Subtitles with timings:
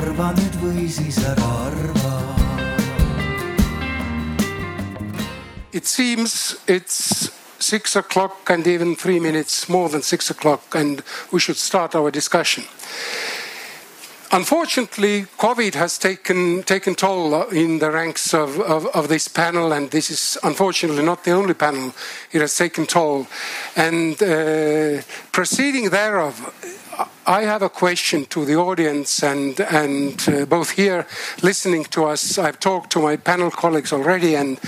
[0.00, 2.14] arva nüüd või siis ära arva.
[5.72, 11.02] It seems it's six o'clock and even three minutes more than six o'clock, and
[11.32, 12.64] we should start our discussion.
[14.32, 19.90] Unfortunately, COVID has taken, taken toll in the ranks of, of, of, this panel, and
[19.90, 21.92] this is unfortunately not the only panel
[22.30, 23.26] it has taken toll.
[23.74, 26.54] And uh, proceeding thereof,
[27.30, 31.06] I have a question to the audience and, and uh, both here
[31.44, 32.38] listening to us.
[32.38, 34.58] I've talked to my panel colleagues already and,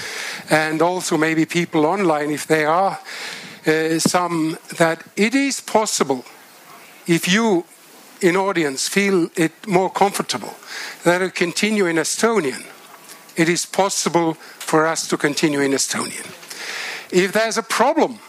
[0.48, 3.00] and also maybe people online if they are
[3.66, 6.24] uh, some that it is possible
[7.08, 7.64] if you
[8.20, 10.54] in audience feel it more comfortable
[11.02, 12.64] that I continue in Estonian,
[13.34, 16.30] it is possible for us to continue in Estonian.
[17.10, 18.20] If there's a problem,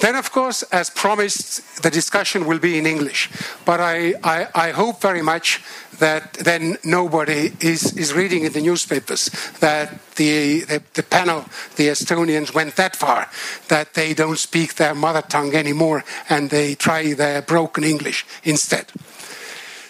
[0.00, 3.30] then, of course, as promised, the discussion will be in English.
[3.64, 5.60] But I, I, I, hope very much
[5.98, 11.88] that then nobody is, is reading in the newspapers that the, the, the, panel, the
[11.88, 13.28] Estonians, went that far
[13.66, 18.86] that they don't speak their mother tongue anymore and they try their broken English instead.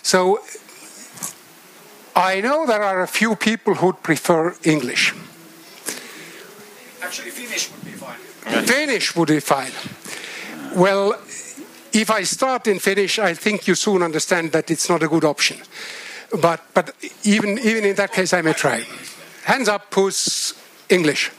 [0.03, 0.41] So
[2.17, 5.15] I know there are a few people who'd prefer English.
[7.03, 8.28] Actually, Finnish would be fine.
[8.67, 9.73] Finnish would be fine.
[10.75, 11.15] Well,
[11.93, 15.25] if I start in Finnish, I think you soon understand that it's not a good
[15.25, 15.59] option.
[16.41, 18.85] But, but even, even in that case, I may try.
[19.45, 20.55] Hands up, who's
[20.89, 21.31] English?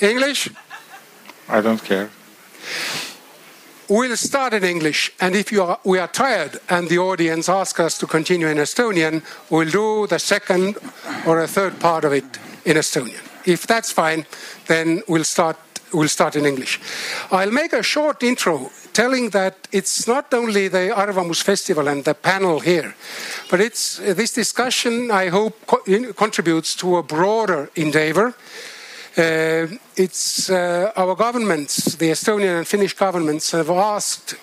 [0.00, 0.50] English?
[1.48, 2.10] I don't care.
[3.88, 7.80] We'll start in English, and if you are, we are tired and the audience asks
[7.80, 10.76] us to continue in Estonian, we'll do the second
[11.26, 13.24] or a third part of it in Estonian.
[13.48, 14.26] If that's fine,
[14.66, 15.56] then we'll start
[15.92, 16.80] we'll start in English.
[17.30, 22.14] I'll make a short intro telling that it's not only the Arvamus Festival and the
[22.14, 22.94] panel here,
[23.50, 25.78] but it's this discussion I hope co
[26.12, 28.34] contributes to a broader endeavor.
[29.18, 34.36] Uh, it's uh, our governments, the Estonian and Finnish governments, have asked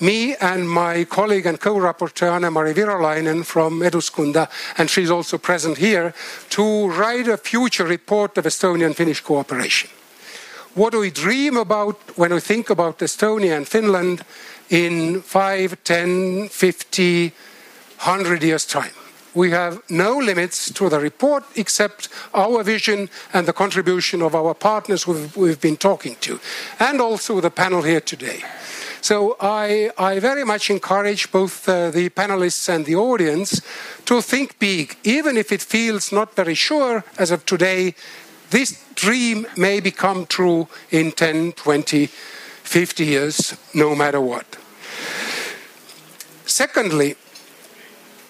[0.00, 4.48] me and my colleague and co-rapporteur Anne-Mari Virolainen from Eduskunta,
[4.78, 6.14] and she's also present here,
[6.48, 9.90] to write a future report of Estonian-Finnish cooperation.
[10.74, 14.24] What do we dream about when we think about Estonia and Finland
[14.70, 19.01] in 5, 10, 50, 100 years' time?
[19.34, 24.54] We have no limits to the report except our vision and the contribution of our
[24.54, 26.38] partners we've, we've been talking to,
[26.78, 28.42] and also the panel here today.
[29.00, 33.60] So I, I very much encourage both uh, the panelists and the audience
[34.04, 37.94] to think big, even if it feels not very sure as of today.
[38.50, 44.56] This dream may become true in 10, 20, 50 years, no matter what.
[46.46, 47.16] Secondly,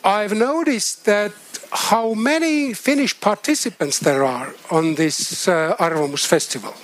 [0.05, 1.33] I've noticed that
[1.71, 6.75] how many Finnish participants there are on this uh, Arvamus festival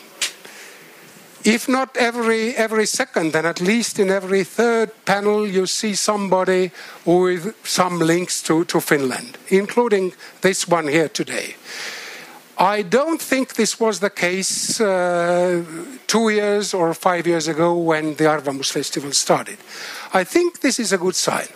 [1.45, 6.71] if not every every second, then at least in every third panel you see somebody
[7.05, 11.55] with some links to, to Finland, including this one here today.
[12.59, 15.65] I don't think this was the case uh,
[16.07, 19.59] two years or five years ago when the Arvamus Festival started.
[20.13, 21.49] I think this is a good sign.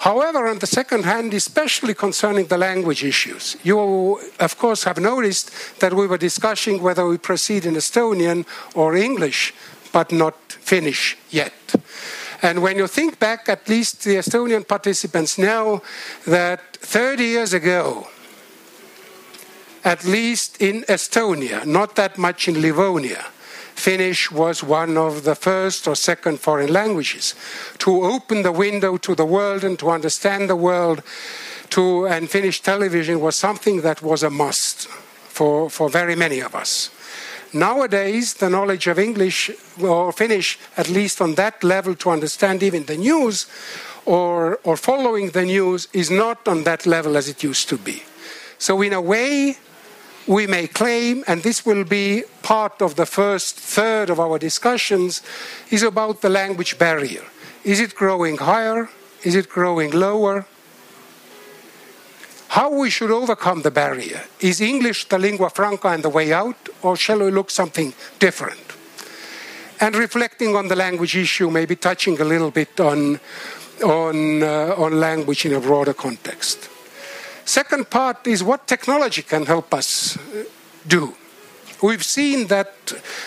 [0.00, 5.50] However, on the second hand, especially concerning the language issues, you, of course, have noticed
[5.80, 9.54] that we were discussing whether we proceed in Estonian or English,
[9.92, 11.52] but not Finnish yet.
[12.42, 15.82] And when you think back, at least the Estonian participants know
[16.26, 18.06] that 30 years ago,
[19.84, 23.24] at least in Estonia, not that much in Livonia,
[23.78, 27.34] Finnish was one of the first or second foreign languages.
[27.78, 31.02] To open the window to the world and to understand the world,
[31.70, 34.88] to, and Finnish television was something that was a must
[35.28, 36.90] for, for very many of us.
[37.52, 39.50] Nowadays, the knowledge of English
[39.80, 43.46] or Finnish, at least on that level to understand even the news
[44.04, 48.02] or, or following the news, is not on that level as it used to be.
[48.58, 49.56] So, in a way,
[50.28, 55.22] we may claim, and this will be part of the first third of our discussions,
[55.70, 57.24] is about the language barrier.
[57.64, 58.90] Is it growing higher?
[59.24, 60.46] Is it growing lower?
[62.48, 64.22] How we should overcome the barrier?
[64.40, 68.60] Is English the lingua franca and the way out, or shall we look something different?
[69.80, 73.18] And reflecting on the language issue, maybe touching a little bit on,
[73.82, 76.68] on, uh, on language in a broader context.
[77.48, 80.44] Second part is what technology can help us uh,
[80.86, 81.14] do.
[81.82, 82.74] We've seen that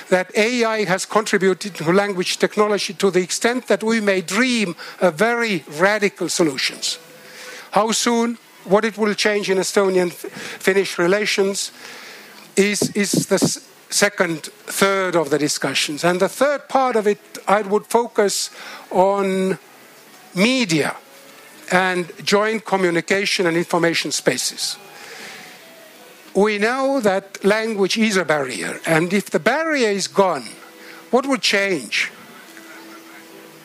[0.09, 5.15] that AI has contributed to language technology to the extent that we may dream of
[5.15, 7.00] very radical solutions.
[7.71, 11.71] How soon, what it will change in Estonian-Finnish relations
[12.56, 13.39] is, is the
[13.89, 16.03] second third of the discussions.
[16.03, 18.51] And the third part of it, I would focus
[18.91, 19.57] on
[20.35, 20.95] media
[21.71, 24.77] and joint communication and information spaces.
[26.35, 30.44] We know that language is a barrier, and if the barrier is gone,
[31.09, 32.12] what would change?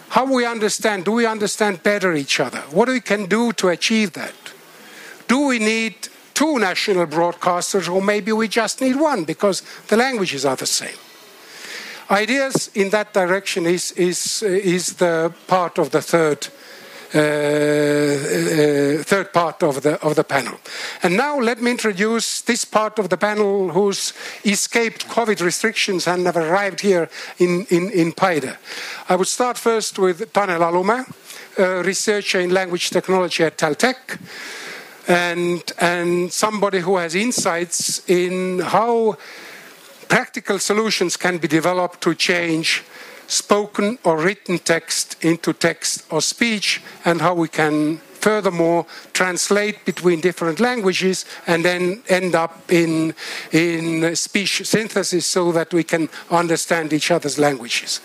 [0.09, 1.05] How we understand?
[1.05, 2.61] Do we understand better each other?
[2.71, 4.35] What we can do to achieve that?
[5.29, 10.45] Do we need two national broadcasters, or maybe we just need one because the languages
[10.45, 10.97] are the same?
[12.11, 16.49] Ideas in that direction is, is, is the part of the third
[17.17, 20.59] Uh, uh, third part of the of the panel.
[21.03, 24.13] And now let me introduce this part of the panel who's
[24.45, 27.09] escaped COVID restrictions and have arrived here
[27.39, 28.59] in in, in Paide.
[29.09, 31.07] I would start first with Tanel Alumäe,
[31.57, 34.19] a researcher in language technology at TalTech.
[35.09, 39.17] And, and somebody who has insights in how
[40.09, 42.83] practical solutions can be developed to change
[43.27, 50.21] spoken or written text into text or speech, and how we can furthermore translate between
[50.21, 53.15] different languages and then end up in,
[53.53, 58.01] in speech synthesis so that we can understand each other's languages.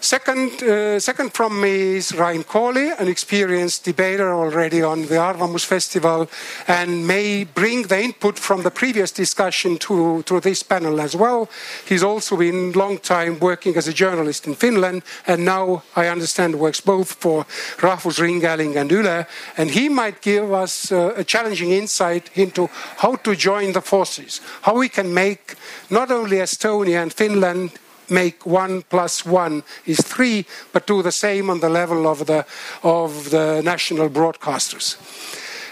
[0.00, 5.64] Second, uh, second from me is Rain Kooli, an experienced debater already on the Arvamus
[5.64, 6.28] Festival,
[6.68, 11.48] and may bring the input from the previous discussion to, to this panel as well.
[11.88, 16.08] He's also been a long time working as a journalist in Finland, and now I
[16.08, 17.44] understand works both for
[17.78, 19.26] Rahvusringhääling and Yle,
[19.56, 24.40] and he might give us uh, a challenging insight into how to join the forces,
[24.62, 25.56] how we can make
[25.90, 27.72] not only Estonia and Finland
[28.08, 32.44] make one plus one is three, but do the same on the level of the
[32.82, 34.96] of the national broadcasters.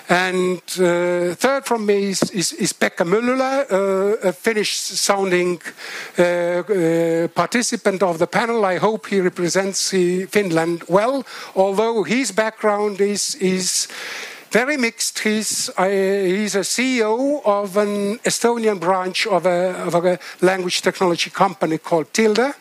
[0.09, 5.63] And uh, third from me is, is, is Pekka Myllylä, uh, a Finnish-sounding
[6.19, 8.67] uh, uh, participant of the panel.
[8.67, 9.91] I hope he represents
[10.29, 13.89] Finland well, although his background is is
[14.55, 15.19] very mixed.
[15.19, 21.31] He's, uh, he's a CEO of an Estonian branch of a, of a language technology
[21.31, 22.55] company called Tilde.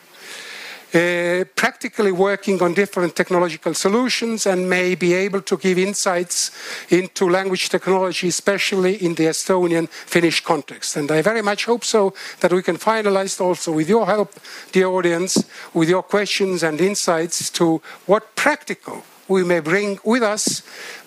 [0.95, 6.51] Uh, practically working on different technological solutions and may be able to give insights
[6.89, 10.97] into language technology, especially in the Estonian Finnish context.
[10.97, 14.33] And I very much hope so that we can finalize also with your help,
[14.71, 15.43] the audience,
[15.75, 20.61] with your questions and insights to what practical we may bring with us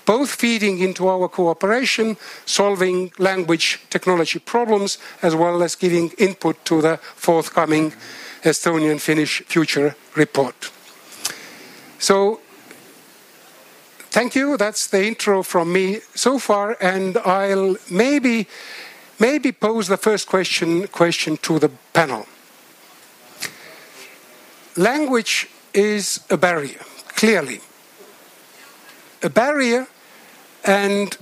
[0.06, 2.16] both feeding into our cooperation,
[2.46, 7.92] solving language technology problems, as well as giving input to the forthcoming
[8.42, 10.70] Estonian Finnish future report.
[11.98, 12.40] So,
[14.10, 14.56] thank you.
[14.56, 18.46] That's the intro from me so far, and I'll maybe
[19.18, 22.26] maybe pose the first question question to the panel.
[24.76, 26.80] Language is a barrier,
[27.16, 27.60] clearly.
[29.22, 29.86] A barrier
[30.66, 31.16] and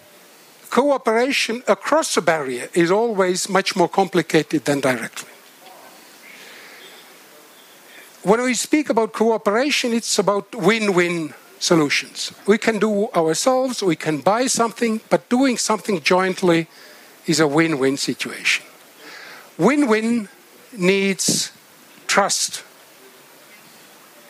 [0.71, 5.31] cooperation across a barrier is always much more complicated than directly.
[8.23, 12.33] When we speak about cooperation, it's about win win solutions.
[12.47, 16.67] We can do ourselves, we can buy something, but doing something jointly
[17.27, 18.65] is a win win situation.
[19.59, 20.29] Win win
[20.73, 21.53] needs
[22.07, 22.65] trust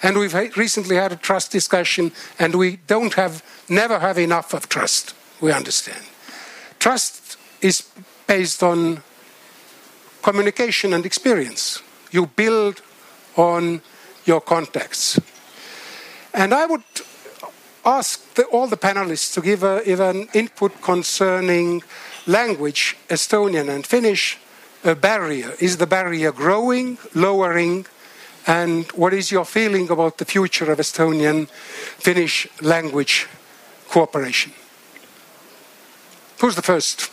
[0.04, 4.68] and we've recently had a trust discussion, and we don't have, never have enough of
[4.68, 6.04] trust, we understand.
[6.78, 7.88] Trust is
[8.26, 9.02] based on
[10.22, 11.80] communication and experience.
[12.10, 12.82] You build
[13.36, 13.80] on
[14.26, 15.18] your contacts.
[16.34, 16.84] And I would
[17.86, 21.82] ask the, all the panelists to give, an input concerning
[22.26, 24.38] language, Estonian and Finnish,
[24.84, 25.54] a barrier.
[25.60, 27.86] Is the barrier growing, lowering,
[28.46, 33.26] and what is your feeling about the future of Estonian Finnish language
[33.88, 34.52] cooperation?
[36.40, 37.10] Who's the first?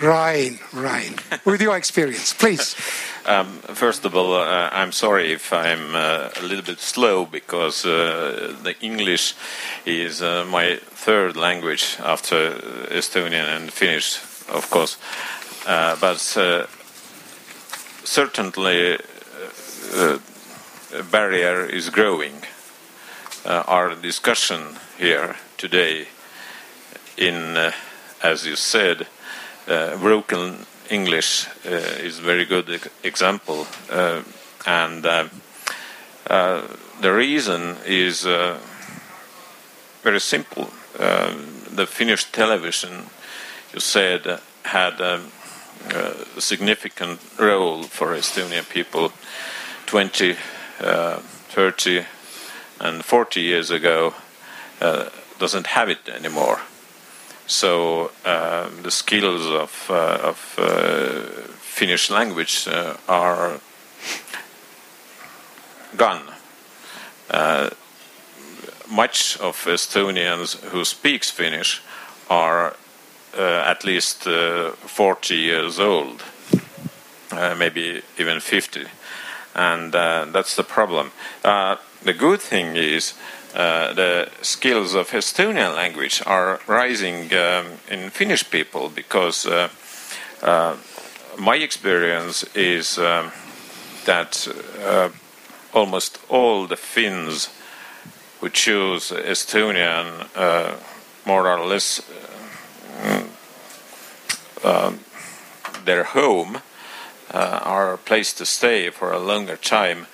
[0.00, 2.74] Rain, Rain, with your experience, please.
[3.26, 7.84] Um, first of all, uh, I'm sorry if I'm uh, a little bit slow because
[7.84, 9.34] uh, the English
[9.84, 12.54] is uh, my third language after
[12.90, 14.16] Estonian and Finnish,
[14.48, 14.96] of course.
[15.66, 16.66] Uh, but uh,
[18.04, 18.98] certainly
[19.94, 20.18] uh,
[21.10, 22.42] barrier is growing.
[23.44, 26.08] Uh, our discussion here today
[27.16, 27.72] in, uh,
[28.22, 29.06] as you said,
[29.68, 34.22] uh, broken English uh, is a very good example, uh,
[34.66, 38.26] and the reason is
[40.02, 40.70] very simple.
[40.98, 43.06] The Finnish television,
[43.72, 45.30] you said, had um,
[45.88, 49.12] a significant role for Estonian people
[49.86, 50.36] 20,
[50.80, 52.04] uh, 30,
[52.80, 54.14] and 40 years ago,
[54.80, 55.08] uh,
[55.38, 56.60] doesn't have it anymore.
[57.46, 60.36] So uh, the skills of, of
[61.58, 62.68] Finnish language
[63.08, 63.60] are
[65.96, 66.22] gone.
[67.28, 67.70] Uh,
[68.90, 71.82] much of Estonians who speaks Finnish
[72.28, 72.76] are
[73.36, 76.22] at least uh, 40 years old,
[77.32, 78.86] uh, maybe even 50,
[79.54, 81.12] and uh, that's the problem.
[81.44, 83.14] Uh, the good thing is
[83.54, 89.68] uh, the skills of Estonian language are rising um, in Finnish people because uh,
[90.42, 90.76] uh,
[91.38, 93.32] my experience is um,
[94.06, 94.46] that
[94.84, 95.08] uh,
[95.72, 97.48] almost all the Finns
[98.40, 100.76] who choose Estonian uh,
[101.26, 102.19] more or less uh,
[105.84, 106.58] their home,
[107.32, 110.06] uh, our place to stay for a longer time,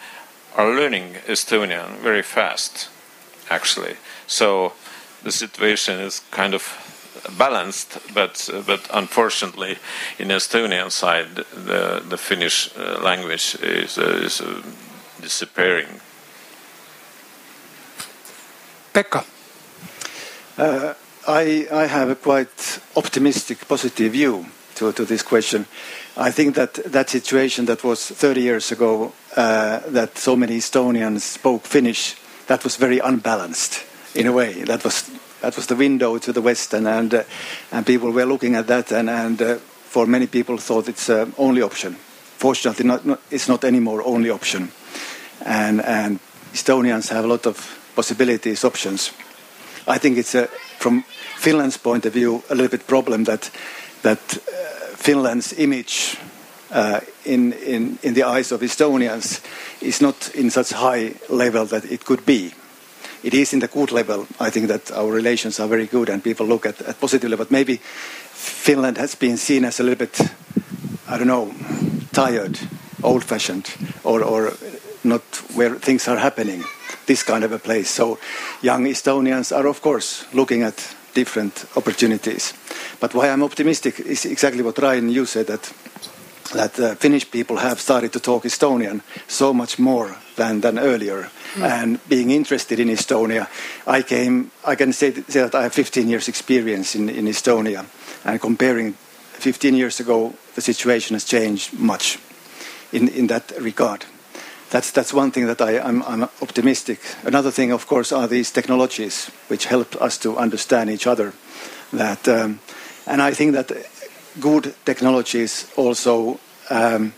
[0.55, 2.89] are learning Estonian very fast,
[3.51, 3.97] actually.
[4.27, 4.73] So
[5.23, 6.63] the situation is kind of
[7.39, 9.79] balanced, but but unfortunately,
[10.19, 14.63] in Estonian side, the the Finnish uh, language is uh, is uh,
[15.21, 16.01] disappearing.
[18.93, 19.25] Pekka.
[21.29, 25.67] I, I have a quite optimistic, positive view to, to this question.
[26.17, 31.23] I think that that situation that was 30 years ago, uh, that so many Estonians
[31.23, 32.15] spoke Finnish,
[32.47, 34.63] that was very unbalanced in a way.
[34.65, 37.23] That was that was the window to the West, and and, uh,
[37.73, 41.27] and people were looking at that, and and uh, for many people thought it's uh,
[41.37, 41.95] only option.
[42.39, 44.71] Fortunately, not, not, it's not anymore only option,
[45.45, 46.21] and and
[46.53, 47.57] Estonians have a lot of
[47.95, 49.13] possibilities, options.
[49.89, 51.05] I think it's a, from
[51.39, 53.51] Finland's point of view a little bit problem that
[54.03, 56.19] that uh, Finland's image
[56.71, 59.41] uh, in, in in the eyes of Estonians
[59.81, 62.53] is not in such high level that it could be.
[63.23, 64.27] It is in the good level.
[64.39, 67.37] I think that our relations are very good and people look at, at positively.
[67.37, 67.81] But maybe
[68.33, 70.21] Finland has been seen as a little bit,
[71.09, 71.53] I don't know,
[72.13, 72.59] tired,
[73.03, 74.53] old-fashioned, or, or
[75.07, 75.23] not
[75.55, 76.65] where things are happening.
[77.07, 77.91] This kind of a place.
[77.91, 78.19] So
[78.63, 82.53] young Estonians are, of course, looking at different opportunities.
[83.01, 85.73] But why I'm optimistic is exactly what Ryan you said that
[86.55, 91.29] that uh, Finnish people have started to talk Estonian so much more than, than earlier.
[91.59, 93.49] And being interested in Estonia,
[93.87, 94.51] I came.
[94.65, 97.87] I can say, say that I have 15 years experience in, in Estonia,
[98.25, 102.19] and comparing 15 years ago, the situation has changed much
[102.93, 104.05] in, in that regard.
[104.71, 107.01] That's, that's one thing that I, I'm, I'm optimistic.
[107.25, 111.33] Another thing, of course, are these technologies which help us to understand each other.
[111.93, 112.61] That, um,
[113.07, 113.71] and I think that
[114.41, 117.13] good technologies also um,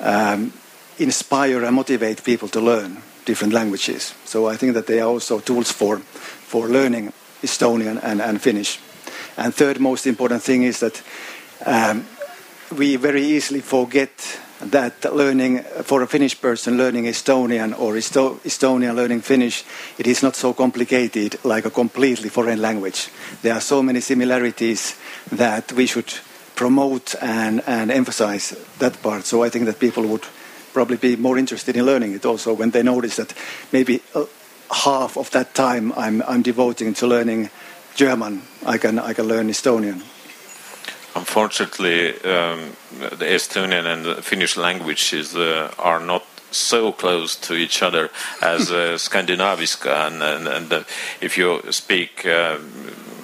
[0.00, 0.52] um,
[0.98, 4.14] inspire and motivate people to learn different languages.
[4.24, 8.78] So I think that they are also tools for, for learning Estonian and, and Finnish.
[9.36, 11.02] And third most important thing is that
[11.66, 12.06] um,
[12.76, 14.10] we very easily forget
[14.60, 19.64] that learning for a Finnish person learning Estonian or Esto- Estonian learning Finnish,
[19.98, 23.08] it is not so complicated like a completely foreign language.
[23.42, 24.96] There are so many similarities
[25.32, 26.12] that we should
[26.56, 29.24] promote and, and emphasize that part.
[29.24, 30.24] So I think that people would
[30.72, 33.32] probably be more interested in learning it also when they notice that
[33.72, 34.24] maybe uh,
[34.70, 37.50] half of that time I'm, I'm devoting to learning
[37.94, 40.02] German, I can, I can learn Estonian.
[41.14, 47.82] Unfortunately, um, the Estonian and the Finnish languages uh, are not so close to each
[47.82, 48.10] other
[48.42, 50.84] as uh, Scandinaviska, and, and, and uh,
[51.20, 52.56] if you speak uh,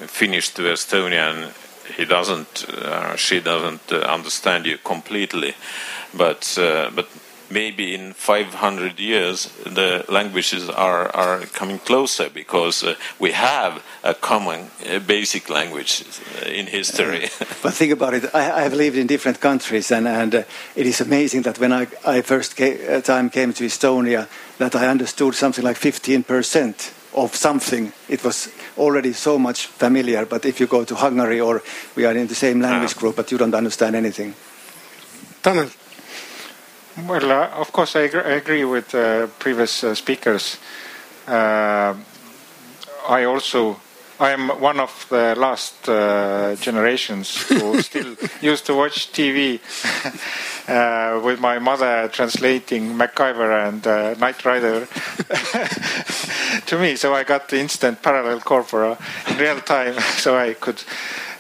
[0.07, 1.53] Finnish to Estonian,
[1.97, 5.55] he doesn't, uh, she doesn't uh, understand you completely,
[6.15, 7.09] but uh, but
[7.55, 14.15] maybe in 500 years the languages are, are coming closer because uh, we have a
[14.15, 15.93] common uh, basic language
[16.43, 17.29] uh, in history.
[17.63, 18.25] But think about it.
[18.35, 20.43] I, I have lived in different countries, and, and uh,
[20.77, 24.27] it is amazing that when I, I first ca- uh, time came to Estonia,
[24.59, 27.93] that I understood something like 15% of something.
[28.09, 30.27] It was already so much familiar.
[30.27, 31.63] But if you go to Hungary, or
[31.97, 33.01] we are in the same language Ah.
[33.01, 34.35] group, but you don't understand anything.
[35.43, 35.71] Tanel.
[36.97, 40.59] Well, uh, of course, I agree, I agree with uh, previous uh, speakers.
[41.27, 41.95] Uh,
[43.09, 43.81] I also
[44.21, 49.59] I am one of the last uh, generations who still used to watch TV
[50.69, 54.87] uh, with my mother translating MacGyver and uh, Knight Rider
[56.67, 56.95] to me.
[56.95, 58.97] So I got the instant parallel corpora
[59.31, 60.81] in real time, so I could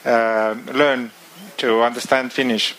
[0.05, 1.13] learn
[1.59, 2.75] to understand Finnish.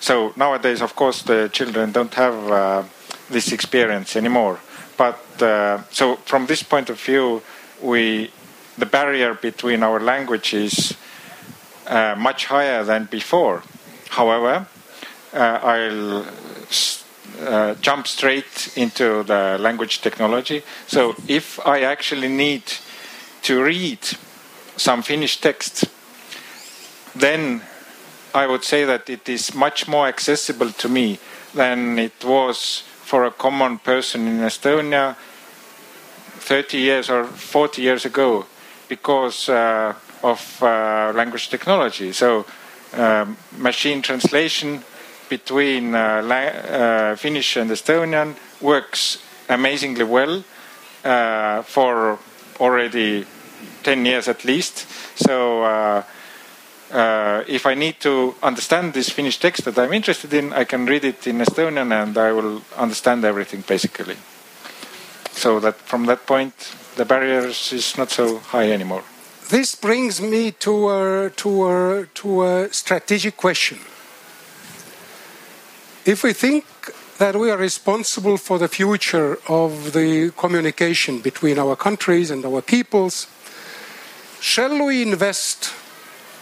[0.00, 2.82] So nowadays, of course, the children don't have uh,
[3.30, 4.58] this experience anymore.
[4.96, 7.42] But uh, so from this point of view,
[7.82, 8.30] we
[8.78, 10.94] the barrier between our languages
[11.86, 13.62] uh, much higher than before.
[14.10, 14.66] However,
[15.32, 16.26] uh, I'll
[17.40, 20.62] uh, jump straight into the language technology.
[20.86, 22.62] So if I actually need
[23.42, 23.98] to read
[24.76, 25.84] some Finnish text,
[27.14, 27.62] then
[28.36, 31.18] I would say that it is much more accessible to me
[31.54, 35.16] than it was for a common person in Estonia
[36.40, 38.44] 30 years or 40 years ago
[38.88, 42.12] because uh, of uh, language technology.
[42.12, 42.44] So,
[42.92, 44.84] um, machine translation
[45.30, 50.44] between uh, uh Finnish and Estonian works amazingly well
[51.04, 52.18] uh, for
[52.60, 53.24] already
[53.82, 54.86] 10 years at least.
[55.16, 56.04] So,
[56.92, 60.86] uh, if I need to understand this Finnish text that I'm interested in, I can
[60.86, 64.16] read it in Estonian and I will understand everything basically
[65.32, 66.54] so that from that point
[66.96, 69.02] the barriers is not so high anymore.
[69.48, 73.78] This brings me to a, to a, to a strategic question.
[76.04, 76.64] If we think
[77.18, 82.60] that we are responsible for the future of the communication between our countries and our
[82.60, 83.26] peoples,
[84.40, 85.72] shall we invest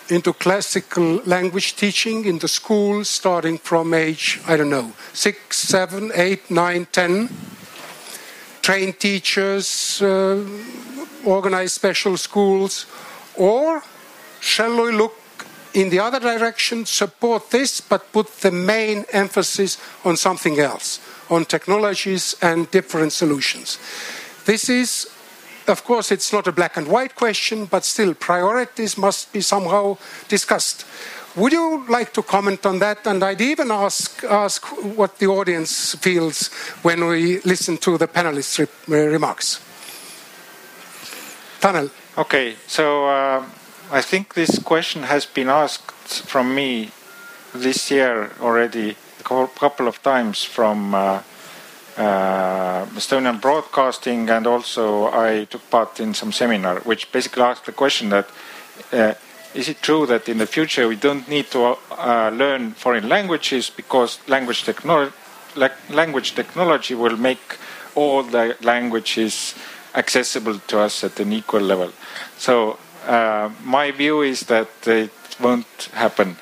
[0.08, 6.10] into classical language teaching in the schools starting from age, I don't know, six, seven,
[6.14, 7.28] eight, nine, ten?
[8.64, 10.42] train teachers, uh,
[11.26, 12.86] organize special schools,
[13.36, 13.82] or
[14.40, 15.12] shall we look
[15.74, 21.44] in the other direction, support this, but put the main emphasis on something else, on
[21.44, 23.78] technologies and different solutions?
[24.46, 25.10] This is,
[25.68, 29.96] of course, it's not a black and white question, but still priorities must be somehow
[30.28, 30.84] discussed.
[31.36, 33.06] Would you like to comment on that?
[33.06, 34.64] And I'd even ask, ask
[34.96, 36.48] what the audience feels
[36.82, 39.60] when we listen to the panelists' re uh, remarks.
[41.60, 41.90] Tanel.
[42.16, 43.44] Okay, so uh,
[43.90, 46.90] I think this question has been asked from me
[47.52, 51.22] this year already a couple of times from uh,
[51.96, 57.72] uh, Estonian Broadcasting, and also I took part in some seminar, which basically asked the
[57.72, 58.28] question that
[58.92, 59.14] uh,
[59.54, 63.70] is it true that in the future we don't need to uh, learn foreign languages
[63.70, 65.12] because language, technolo-
[65.90, 67.58] language technology will make
[67.94, 69.54] all the languages
[69.94, 71.92] accessible to us at an equal level?
[72.36, 76.36] So, uh, my view is that it won't happen,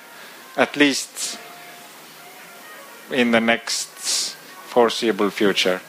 [0.56, 1.38] at least
[3.10, 4.36] in the next
[4.72, 5.80] foreseeable future.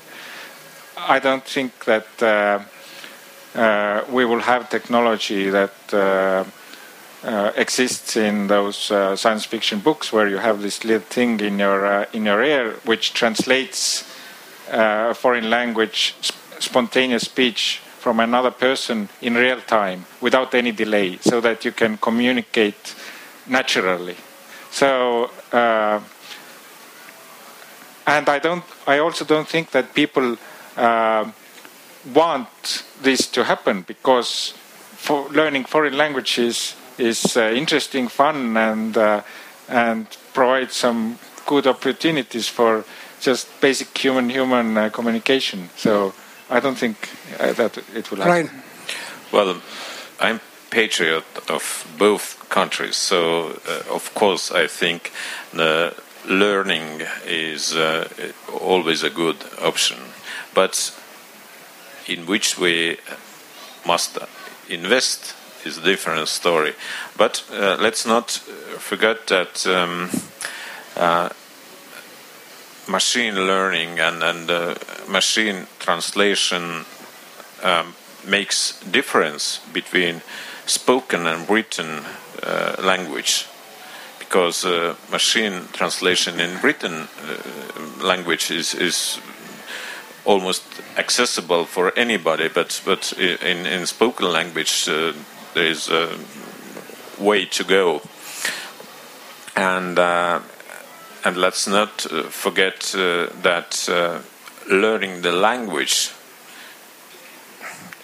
[0.98, 2.60] I don't think that uh,
[3.56, 6.43] uh we will have technology that uh,
[7.56, 8.78] exists in those
[9.22, 13.13] science fiction books where you have this little thing in your in your ear which
[13.13, 14.04] translates
[14.69, 21.17] a foreign language sp spontaneous speech from another person in real time without any delay
[21.22, 22.96] so that you can communicate
[23.48, 24.17] naturally
[24.72, 26.00] so uh,
[28.06, 30.38] and i don't i also don't think that people
[30.78, 31.26] uh,
[32.13, 34.54] want this to happen because
[34.96, 39.22] for learning foreign languages is uh, interesting, fun, and uh,
[39.68, 42.86] and provide some good opportunities for
[43.20, 45.70] just basic human-human uh, communication.
[45.76, 46.13] So
[46.50, 48.46] I don't think uh, that it will happen.
[48.46, 48.50] Right.
[49.32, 49.62] Well,
[50.20, 50.39] I'm
[50.70, 55.12] patriot of both countries, so uh, of course I think
[55.54, 55.94] the
[56.28, 58.08] learning is uh,
[58.62, 59.98] always a good option,
[60.54, 60.94] but
[62.08, 62.98] in which we
[63.86, 64.18] must
[64.70, 66.74] invest is a different story.
[67.18, 70.10] But uh, let's not forget that um,
[70.96, 71.30] uh,
[72.88, 74.76] machine learning and, and uh,
[75.08, 76.86] machine translation
[77.64, 77.96] um,
[78.28, 80.22] makes difference between
[80.66, 82.04] spoken and written
[82.42, 83.48] uh, language
[84.34, 89.19] because uh, machine translation in written uh, language is, is
[90.26, 90.63] almost
[90.98, 95.13] accessible for anybody, but but in in spoken language uh,
[95.54, 96.17] there is a
[97.19, 98.02] way to go.
[99.56, 100.39] And uh,
[101.24, 103.88] and let's not uh, forget uh, that
[104.67, 106.10] learning the language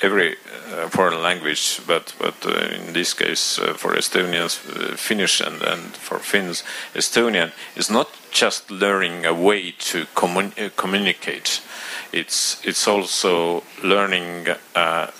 [0.01, 0.35] every
[0.71, 4.55] uh, foreign language, but but uh, in this case uh, for Estonians,
[4.97, 11.61] Finnish, and, and for Finns, Estonian is not just learning a way to commun- communicate.
[12.11, 14.45] It's it's also learning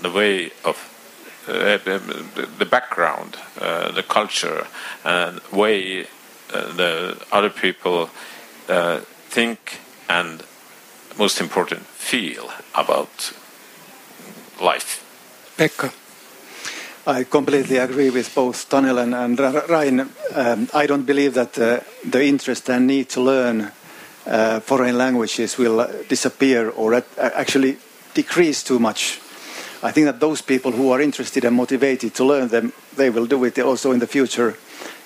[0.02, 0.90] the way of
[1.50, 1.78] uh,
[2.60, 4.68] the background, uh, the culture,
[5.04, 6.06] and way
[6.54, 8.10] uh, the other people
[9.30, 10.44] think and
[11.18, 13.34] most important feel about
[14.62, 15.06] life.
[15.58, 15.94] Pekka.
[17.08, 20.00] I completely agree with both Tanel and, and Rain.
[20.36, 23.72] Um, I don't believe that uh, the interest and need to learn
[24.28, 27.78] uh, foreign languages will uh, disappear or at, uh, actually
[28.14, 29.20] decrease too much.
[29.82, 33.26] I think that those people who are interested and motivated to learn them, they will
[33.26, 34.58] do it also in the future,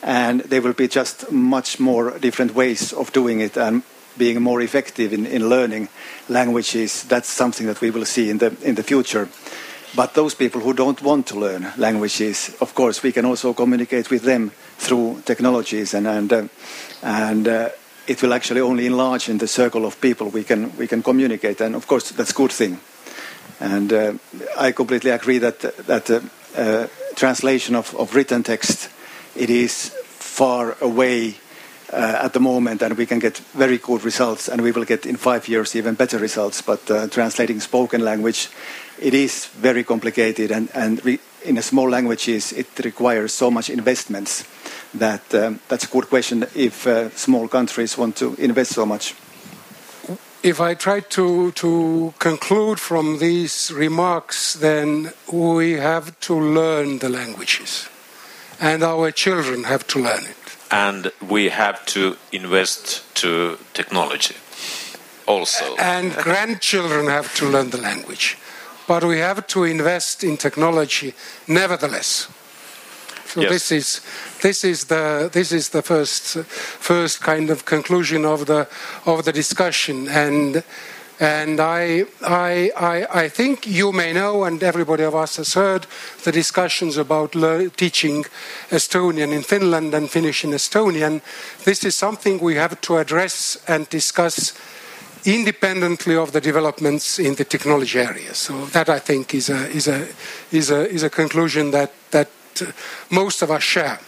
[0.02, 3.84] and there will be just much more different ways of doing it and
[4.18, 5.90] being more effective in, in learning
[6.30, 7.04] languages.
[7.04, 9.28] That's something that we will see in the in the future.
[9.96, 14.10] But those people who don't want to learn languages, of course, we can also communicate
[14.10, 16.48] with them through technologies, and and uh,
[17.04, 17.70] and uh,
[18.08, 21.62] it will actually only enlarge in the circle of people we can we can communicate,
[21.62, 22.80] and of course that's a good thing.
[23.60, 24.14] And uh,
[24.58, 26.22] I completely agree that that uh,
[26.58, 28.90] uh, translation of, of written text
[29.36, 31.36] it is far away
[31.94, 35.16] at the moment, and we can get very good results, and we will get in
[35.16, 36.62] five years even better results.
[36.62, 38.50] But uh, translating spoken language,
[39.00, 44.46] it is very complicated, and, and re- in small languages, it requires so much investments
[44.94, 49.16] that um, that's a good question if uh, small countries want to invest so much.
[50.44, 57.10] If I try to, to conclude from these remarks, then we have to learn the
[57.10, 57.88] languages,
[58.60, 60.43] and our children have to learn it.
[60.74, 64.36] And we have to invest to technology
[65.28, 68.38] also and grandchildren have to learn the language.
[68.88, 71.14] But we have to invest in technology
[71.48, 72.28] nevertheless.
[73.26, 73.50] So Yes.
[73.50, 74.02] this is
[74.42, 76.38] this is the this is the first
[76.80, 78.68] first kind of conclusion of the
[79.06, 80.64] of the discussion and
[81.20, 85.88] and I, I, I, I think you may know, and everybody of us has heard,
[86.24, 87.34] the discussions about
[87.78, 88.26] teaching
[88.70, 91.22] Estonian in Finland and Finnish in Estonian.
[91.64, 94.54] This is something we have to address and discuss
[95.26, 98.34] independently of the developments in the technology area.
[98.34, 100.08] So that I think is a is a
[100.52, 102.30] is a is a conclusion that that
[102.62, 102.66] uh,
[103.10, 104.00] most of us share.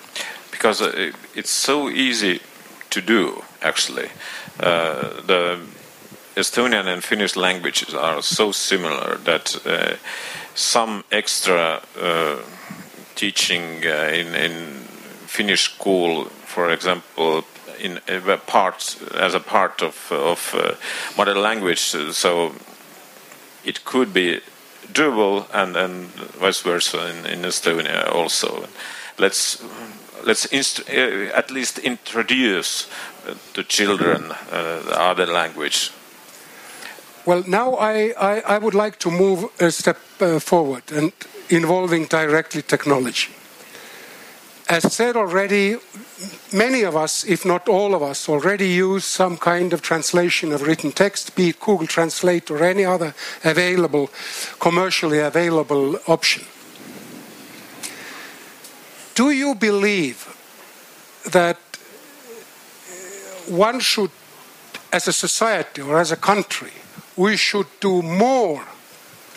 [0.56, 2.39] because uh, it's so easy
[2.89, 4.10] to do actually
[4.60, 5.60] uh, the
[6.36, 9.95] Estonian and Finnish languages are so similar that uh,
[10.54, 12.38] some extra uh,
[13.15, 14.52] teaching uh, in, in
[15.28, 17.43] Finnish school, for example,
[17.80, 20.76] in a part as a part of of uh,
[21.17, 22.54] mother language, uh, so
[23.63, 24.39] it could be
[24.91, 26.08] doable, and, and
[26.39, 28.67] vice versa in, in Estonia also.
[29.17, 29.63] Let's
[30.26, 32.89] let's uh, at least introduce
[33.28, 35.91] uh, to children uh, the other language.
[37.25, 41.11] Well, now I, I, I would like to move a step uh, forward and
[41.49, 43.31] involving directly technology.
[44.69, 45.77] As said already,
[46.53, 50.61] many of us, if not all of us, already use some kind of translation of
[50.61, 54.09] written text, be it Google Translate or any other available,
[54.59, 56.43] commercially available option.
[59.15, 60.27] Do you believe
[61.31, 61.57] that
[63.47, 64.11] one should,
[64.91, 66.73] as a society or as a country,
[67.15, 68.63] we should do more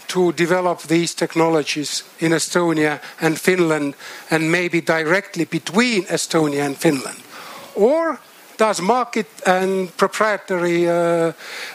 [0.09, 3.95] to develop these technologies in Estonia and Finland
[4.31, 7.19] and maybe directly between Estonia and Finland?
[7.75, 8.19] Or
[8.57, 11.33] does market and proprietary uh,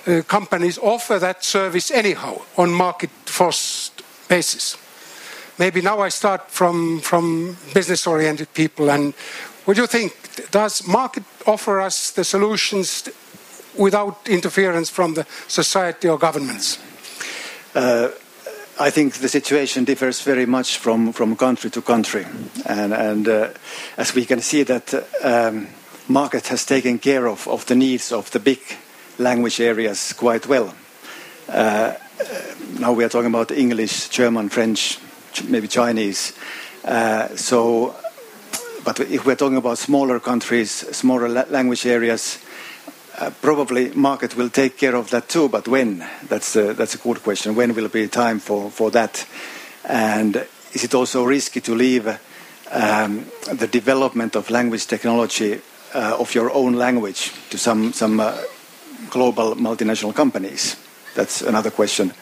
[0.08, 4.78] uh, companies offer that service anyhow on market forced basis?
[5.58, 9.14] Maybe now I start from, from business oriented people and
[9.66, 10.14] what do you think?
[10.52, 13.08] Does market offer us the solutions
[13.78, 16.80] without interference from the society or governments?
[17.76, 18.10] Uh,
[18.80, 22.26] I think the situation differs very much from, from country to country,
[22.66, 23.50] and, and uh,
[23.98, 25.68] as we can see that um,
[26.08, 28.60] market has taken care of, of the needs of the big
[29.20, 30.74] language areas quite well.
[31.48, 31.94] Uh,
[32.80, 34.98] now we are talking about English, German, French,
[35.48, 36.34] maybe Chinese.
[36.84, 37.96] Uh, so,
[38.84, 42.40] but if we're talking about smaller countries, smaller la language areas,
[43.18, 46.06] uh, probably market will take care of that too, but when?
[46.28, 47.56] That's a, that's a good question.
[47.56, 49.26] When will be time for, for that?
[49.86, 52.08] And is it also risky to leave
[52.72, 55.62] um, the development of language technology
[55.94, 58.36] uh, of your own language to some, some uh,
[59.10, 60.76] global multinational companies?
[61.14, 62.14] That's another question.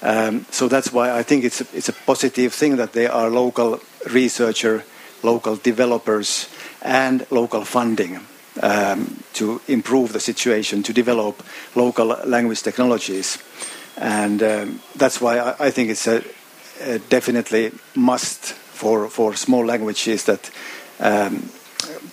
[0.00, 3.28] Um, so that's why I think it's a, it's a positive thing that there are
[3.28, 4.82] local researcher,
[5.22, 6.48] local developers,
[6.80, 8.20] and local funding
[8.60, 11.42] um, to improve the situation, to develop
[11.74, 13.38] local language technologies.
[13.96, 16.22] And um, that's why I, I, think it's a,
[16.80, 20.50] a, definitely must for, for small languages that
[21.00, 21.50] um,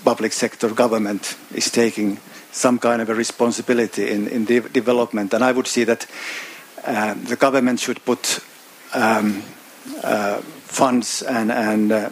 [0.04, 2.19] public sector government is taking
[2.52, 5.34] some kind of a responsibility in, in de development.
[5.34, 6.06] And I would see that
[6.86, 8.39] uh, the government should put
[8.93, 9.43] um,
[10.04, 12.10] uh, funds and, and uh,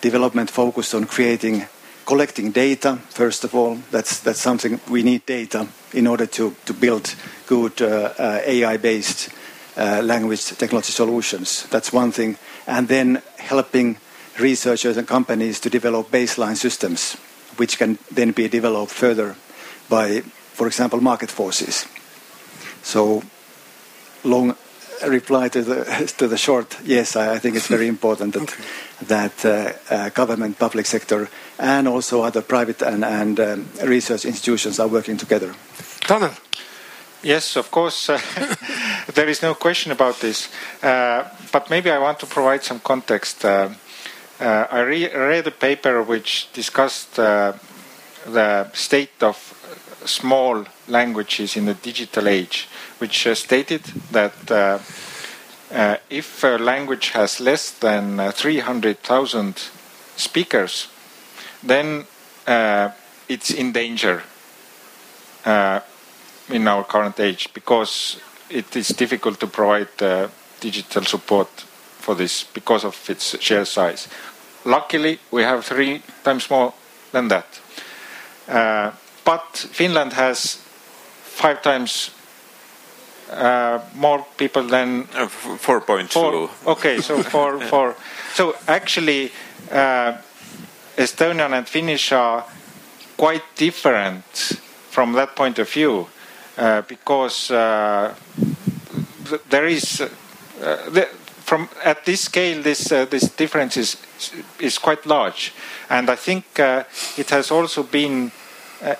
[0.00, 1.66] development focus on creating
[2.10, 3.78] collecting data first of all.
[3.92, 7.14] That's that's something we need data in order to to build
[7.46, 9.30] good uh, uh, AI based
[9.76, 11.66] uh, language technology solutions.
[11.70, 12.36] That's one thing.
[12.66, 13.96] And then helping
[14.40, 17.16] researchers and companies to develop baseline systems
[17.58, 19.36] which can then be developed further
[19.88, 20.22] by
[20.54, 21.86] for example market forces.
[22.82, 23.22] So
[24.24, 24.56] long
[25.06, 28.64] reply to the to the short yes I, I think it's very important that okay.
[29.06, 34.78] that uh, uh, government public sector and also other private and, and um, research institutions
[34.78, 35.54] are working together
[36.00, 36.36] Tanel
[37.22, 38.18] Yes, of course, uh,
[39.14, 40.48] there is no question about this.
[40.82, 43.44] Uh, but maybe I want to provide some context.
[43.44, 43.68] Uh,
[44.40, 47.52] uh I re read a paper which discussed uh,
[48.24, 49.36] the state of
[50.04, 54.80] small languages in the digital age, which uh, stated that
[56.10, 59.56] if a language has less than 300,000
[60.16, 60.88] speakers,
[61.62, 62.06] then
[63.28, 64.22] it's in danger
[66.50, 70.28] in our current age because it is difficult to provide uh,
[70.60, 71.48] digital support
[71.98, 74.08] for this because of its sheer size.
[74.64, 76.74] Luckily, we have three times more
[77.12, 77.60] than that.
[78.48, 78.90] Uh,
[79.24, 80.58] but Finland has
[81.22, 82.10] five times
[83.32, 86.66] uh, more people than uh, 4.2.
[86.66, 87.94] Okay, so for for
[88.34, 89.30] so actually
[89.70, 90.16] uh,
[90.96, 92.44] Estonian and Finnish are
[93.16, 94.24] quite different
[94.90, 96.06] from that point of view.
[96.58, 98.14] Uh, because uh,
[99.48, 100.06] there is uh,
[100.90, 101.08] the,
[101.44, 103.96] from at this scale this this difference is
[104.58, 105.54] is quite large,
[105.88, 106.44] and I think
[107.16, 108.30] it has also been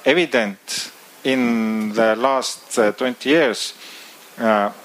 [0.05, 0.93] evident
[1.25, 3.75] in the last 20 years.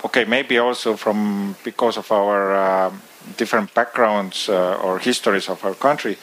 [0.04, 2.92] okay, maybe also from because of our
[3.38, 6.18] different backgrounds or histories of our country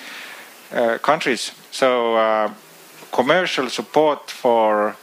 [1.03, 1.53] countries.
[1.71, 2.53] So
[3.13, 4.97] commercial support for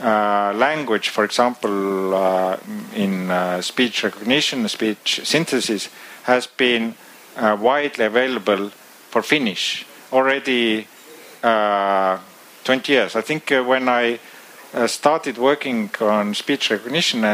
[0.00, 2.56] uh, language, for example, uh,
[2.94, 5.90] in uh, speech recognition, speech synthesis,
[6.22, 6.94] has been
[7.36, 8.70] uh, widely available
[9.10, 10.86] for Finnish already
[11.42, 12.18] uh,
[12.64, 13.16] 20 years.
[13.16, 14.18] I think when I
[14.86, 17.24] started working on speech recognition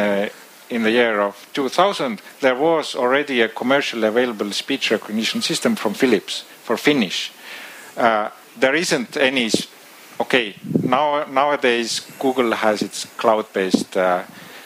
[0.71, 5.95] in the year of 2000, there was already a commercially available speech recognition system from
[5.95, 7.33] Philips for Finnish.
[7.95, 9.51] there isn't any
[10.21, 14.25] okay, now nowadays Google has its cloud-based uh,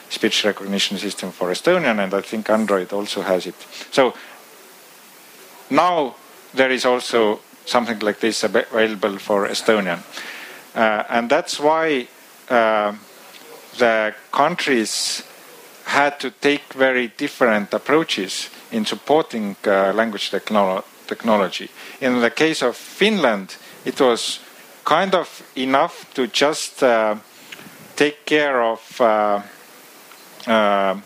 [0.09, 3.55] speech recognition system for Estonian, and I think Android also has it.
[3.91, 4.13] So
[5.69, 6.15] now
[6.53, 10.01] there is also something like this available for Estonian, uh,
[10.75, 12.07] and that's why
[12.49, 12.93] uh,
[13.77, 15.23] the countries
[15.85, 21.69] had to take very different approaches in supporting uh, language technolo technology.
[21.99, 24.39] In the case of Finland, it was
[24.83, 27.15] kind of enough to just uh,
[27.95, 29.41] take care of uh,
[30.47, 30.99] uh,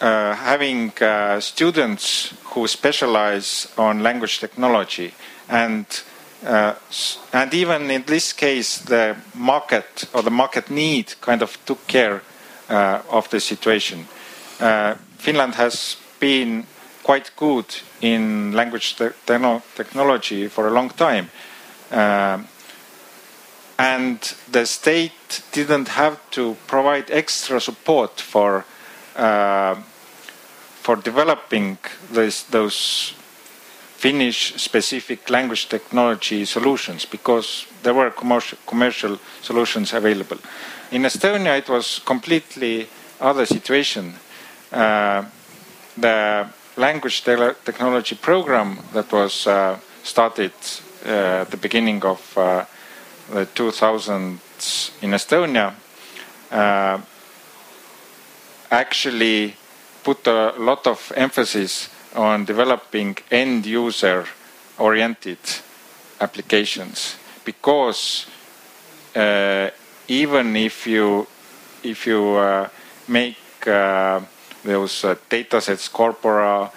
[0.00, 5.14] uh having uh, students who specialize on language technology
[5.48, 5.86] and
[6.44, 6.74] uh,
[7.32, 12.22] and even in this case the market or the market need kind of took care
[12.68, 14.06] of the situation.
[15.18, 16.66] Finland has been
[17.02, 17.66] quite good
[18.00, 19.10] in language te
[19.76, 21.30] technology for a long time.
[21.90, 22.38] Uh,
[23.78, 28.64] and the state didn't have to provide extra support for
[29.16, 29.74] uh,
[30.82, 31.78] for developing
[32.12, 33.14] this, those
[34.04, 40.36] Finnish specific language technology solutions because there were commercial, solutions available.
[40.90, 42.86] In Estonia, it was completely
[43.18, 44.12] other situation.
[44.70, 45.24] Uh,
[45.96, 50.52] the language te technology program that was uh, started
[51.06, 52.66] uh, at the beginning of uh,
[53.32, 55.72] the 2000s in Estonia
[56.52, 56.98] uh,
[58.70, 59.56] actually
[60.02, 64.24] put a lot of emphasis on developing end user
[64.78, 65.38] oriented
[66.20, 68.26] applications because
[69.14, 69.70] uh,
[70.08, 71.26] even if you
[71.82, 72.68] if you uh,
[73.08, 74.20] make uh,
[74.64, 76.70] those uh, data sets, corpora,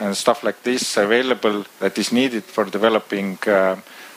[0.00, 3.76] and stuff like this available that is needed for developing uh,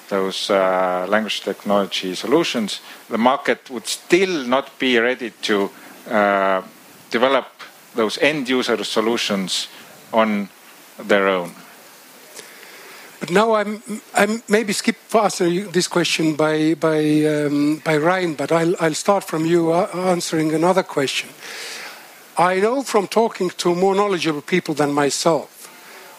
[0.10, 5.70] those uh, language technology solutions, the market would still not be ready to
[6.10, 6.62] uh,
[7.10, 7.48] develop
[7.96, 9.68] those end user solutions
[10.14, 10.48] on
[10.98, 11.52] their own.
[13.20, 13.82] But now I'm,
[14.14, 19.24] I'm maybe skip faster this question by by um, by Ryan, but I'll I'll start
[19.24, 21.30] from you uh, answering another question.
[22.38, 25.56] I know from talking to more knowledgeable people than myself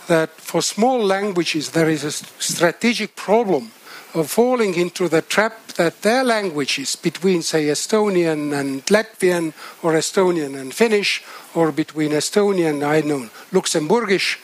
[0.06, 3.70] that for small languages there is a strategic problem
[4.16, 9.52] of falling into the trap that their languages between say Estonian and Latvian
[9.82, 11.22] or Estonian and Finnish
[11.54, 14.38] or between Estonian I know Luxembourgish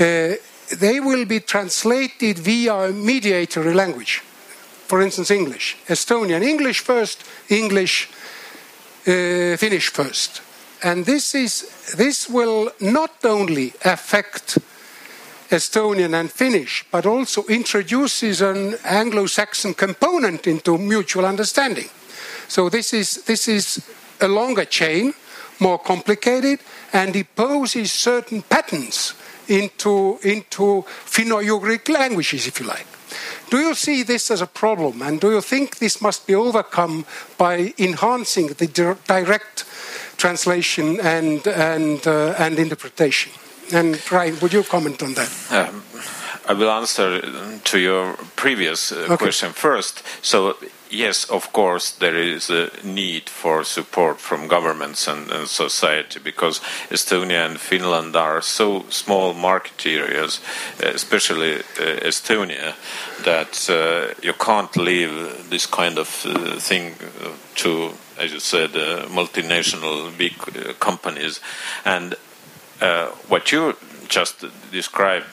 [0.00, 0.36] uh,
[0.78, 4.22] they will be translated via a mediatory language.
[4.86, 5.76] For instance, English.
[5.88, 8.08] Estonian English first, English
[9.06, 10.42] uh, Finnish first.
[10.82, 14.58] And this, is, this will not only affect
[15.50, 21.88] Estonian and Finnish, but also introduces an Anglo Saxon component into mutual understanding.
[22.48, 23.82] So this is, this is
[24.20, 25.12] a longer chain,
[25.58, 26.60] more complicated,
[26.92, 29.14] and it poses certain patterns
[29.48, 32.86] into, into Finno-Ugric languages, if you like.
[33.50, 37.04] Do you see this as a problem, and do you think this must be overcome
[37.36, 38.68] by enhancing the
[39.06, 39.64] direct
[40.16, 43.32] translation and, and, uh, and interpretation?
[43.72, 45.30] And Ryan, would you comment on that?
[45.50, 45.82] Um,
[46.48, 47.20] I will answer
[47.58, 49.16] to your previous uh, okay.
[49.16, 50.02] question first.
[50.22, 50.56] So
[50.90, 56.60] yes, of course, there is a need for support from governments and, and, society because
[56.90, 60.40] Estonia and Finland are so small market areas,
[60.80, 62.74] especially uh, Estonia,
[63.24, 66.94] that uh, you can't leave this kind of uh, thing
[67.54, 71.40] to, as you said, uh, multinational big uh, companies.
[71.84, 72.16] And
[72.80, 73.76] uh, what you
[74.08, 75.26] just described,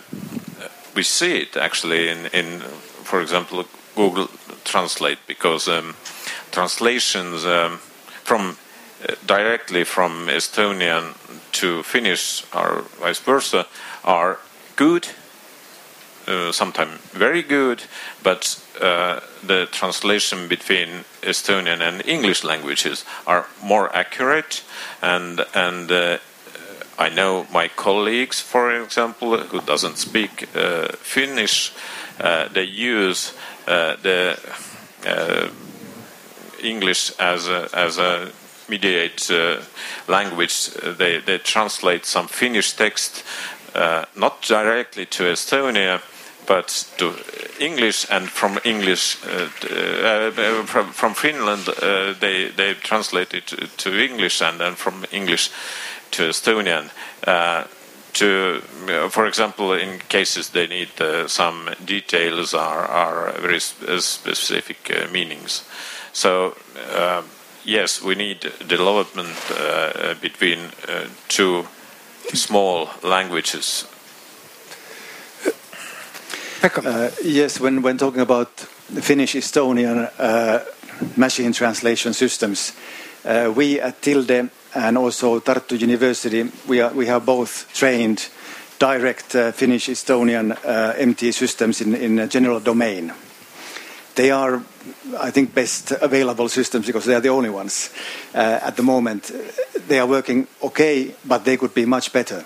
[0.95, 2.59] we see it actually in, in
[3.03, 4.29] for example, Google
[4.63, 5.95] Translate because um,
[6.51, 7.77] translations um,
[8.23, 8.57] from
[9.07, 11.13] uh, directly from Estonian
[11.53, 13.65] to Finnish or vice versa
[14.03, 14.39] are
[14.75, 15.07] good,
[16.27, 17.83] uh, sometimes very good,
[18.23, 20.89] but uh, the translation between
[21.21, 24.63] Estonian and English languages are more accurate
[25.01, 26.17] and and uh,
[26.99, 31.71] I know my colleagues, for example, who doesn't speak uh, Finnish,
[32.19, 33.33] uh, they use
[33.67, 34.39] uh, the
[35.05, 35.49] uh,
[36.63, 38.31] English as a, as a
[38.67, 39.61] mediate uh,
[40.07, 40.69] language.
[40.97, 43.23] They, they translate some Finnish text
[44.15, 46.01] not directly to Estonia
[46.47, 47.13] but to
[47.59, 53.89] English and from English uh, uh, from, from Finland uh, they they translate it to
[53.91, 55.51] English and then from English
[56.11, 56.89] to Estonian
[58.17, 63.99] to, uh, for example, in cases they need uh, some details or, or very uh,
[63.99, 65.63] specific uh, meanings.
[66.13, 66.55] So,
[66.91, 67.21] uh,
[67.63, 70.59] yes, we need development uh, between
[71.27, 71.67] two
[72.33, 73.85] small languages.
[77.23, 78.49] yes, when, when talking about
[79.01, 80.09] Finnish Estonian
[81.15, 82.73] machine translation systems,
[83.55, 88.29] we at Tilde and also Tartu University, we, are, we have both trained
[88.79, 93.13] direct uh, Finnish Estonian uh, MT systems in, in a general domain.
[94.15, 94.63] They are,
[95.19, 97.91] I think, best available systems because they are the only ones
[98.33, 99.31] uh, at the moment.
[99.87, 102.43] They are working okay, but they could be much better.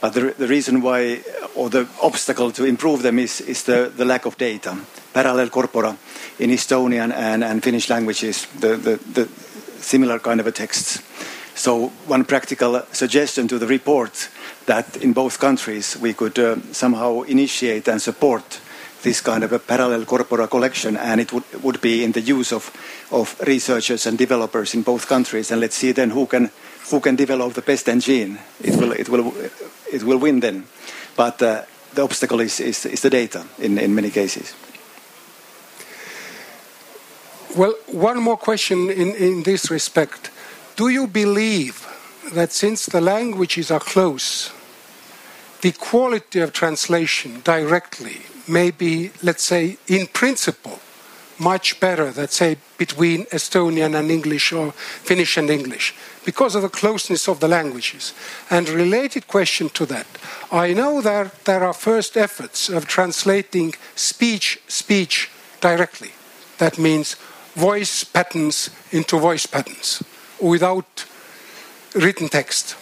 [0.00, 1.22] But the, the reason why,
[1.54, 4.76] or the obstacle to improve them, is, is the, the lack of data.
[5.12, 5.96] Parallel corpora
[6.38, 9.28] in Estonian and, and Finnish languages, the, the, the
[9.80, 11.02] similar kind of a texts.
[11.56, 14.28] So one practical suggestion to the report
[14.66, 18.60] that in both countries we could uh, somehow initiate and support
[19.02, 22.52] this kind of a parallel corpora collection and it would, would be in the use
[22.52, 22.70] of,
[23.10, 25.50] of researchers and developers in both countries.
[25.50, 26.50] And let's see then who can
[26.90, 28.38] who can develop the best engine.
[28.60, 29.32] It will it will
[29.90, 30.66] it will win then.
[31.16, 31.62] But uh,
[31.94, 34.54] the obstacle is, is, is the data in, in many cases.
[37.56, 40.30] Well one more question in, in this respect
[40.76, 41.88] do you believe
[42.34, 44.52] that since the languages are close,
[45.62, 50.78] the quality of translation directly may be, let's say, in principle,
[51.38, 56.68] much better, let's say, between Estonian and English or Finnish and English, because of the
[56.68, 58.12] closeness of the languages.
[58.50, 60.06] And related question to that,
[60.52, 66.12] I know that there are first efforts of translating speech speech directly.
[66.58, 67.16] That means
[67.54, 70.02] voice patterns into voice patterns
[70.40, 71.06] without
[71.94, 72.76] written text.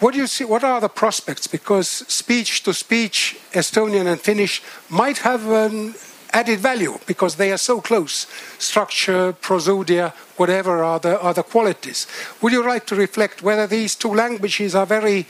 [0.00, 0.44] what do you see?
[0.44, 1.46] What are the prospects?
[1.46, 5.94] Because speech to speech, Estonian and Finnish might have an
[6.32, 8.26] added value because they are so close.
[8.58, 12.06] Structure, prosodia, whatever are the, are the qualities.
[12.40, 15.26] Would you like to reflect whether these two languages are very,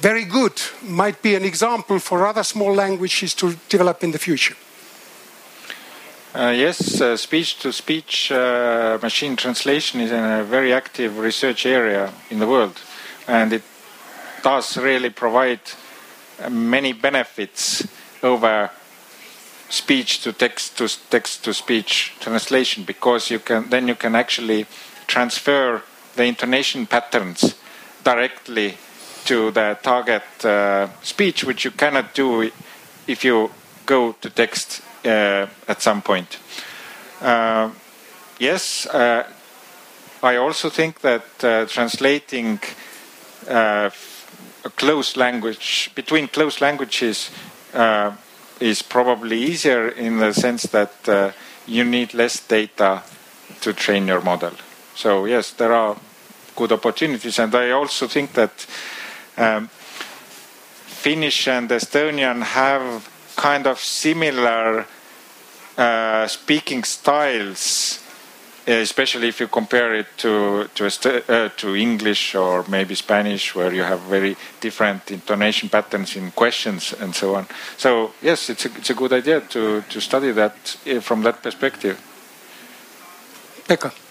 [0.00, 4.56] very good, might be an example for other small languages to develop in the future?
[6.34, 8.32] Uh, yes, speech to speech
[9.00, 12.80] machine translation is a very active research area in the world,
[13.28, 13.62] and it
[14.42, 15.60] does really provide
[16.50, 17.86] many benefits
[18.24, 18.68] over
[19.68, 24.66] speech to text to text to speech translation because you can then you can actually
[25.06, 25.82] transfer
[26.16, 27.54] the intonation patterns
[28.02, 28.74] directly
[29.24, 32.50] to the target uh, speech, which you cannot do
[33.06, 33.52] if you
[33.86, 34.82] go to text.
[34.82, 36.38] uh, at some point.
[37.20, 37.70] Uh,
[38.38, 39.26] yes, uh,
[40.22, 41.24] I also think that
[41.68, 42.60] translating
[43.46, 43.90] a
[44.76, 47.30] close language between close languages
[48.60, 51.32] is probably easier in the sense that uh,
[51.66, 53.02] you need less data
[53.60, 54.52] to train your model.
[54.94, 55.96] So yes, there are
[56.56, 58.66] good opportunities, and I also think that
[59.36, 59.68] um,
[60.86, 64.86] Finnish and Estonian have kind of similar
[65.76, 68.00] uh, speaking styles,
[68.66, 73.82] especially if you compare it to to, uh, to English or maybe Spanish, where you
[73.82, 77.46] have very different intonation patterns in questions and so on.
[77.76, 81.42] So yes, it's a, it's a good idea to to study that uh, from that
[81.42, 81.96] perspective.
[83.68, 84.03] Pekka.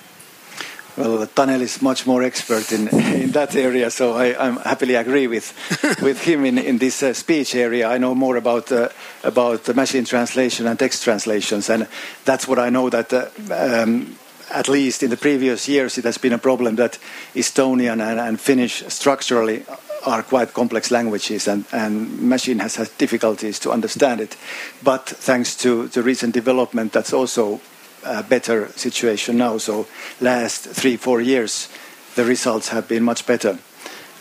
[0.95, 2.87] Well, Tanel is much more expert in,
[3.23, 5.51] in that area, so I, I happily agree with,
[6.01, 7.87] with him in, in this uh, speech area.
[7.87, 8.89] I know more about, uh,
[9.23, 11.87] about the machine translation and text translations, and
[12.25, 14.17] that's what I know that uh, um,
[14.51, 16.99] at least in the previous years it has been a problem that
[17.33, 19.65] Estonian and, and Finnish structurally
[20.05, 24.37] are quite complex languages and, and machine has had difficulties to understand it.
[24.83, 27.61] But thanks to, to recent development, that's also
[28.05, 29.57] a better situation now.
[29.57, 29.87] So
[30.21, 31.69] last three, four years,
[32.15, 33.59] the results have been much better.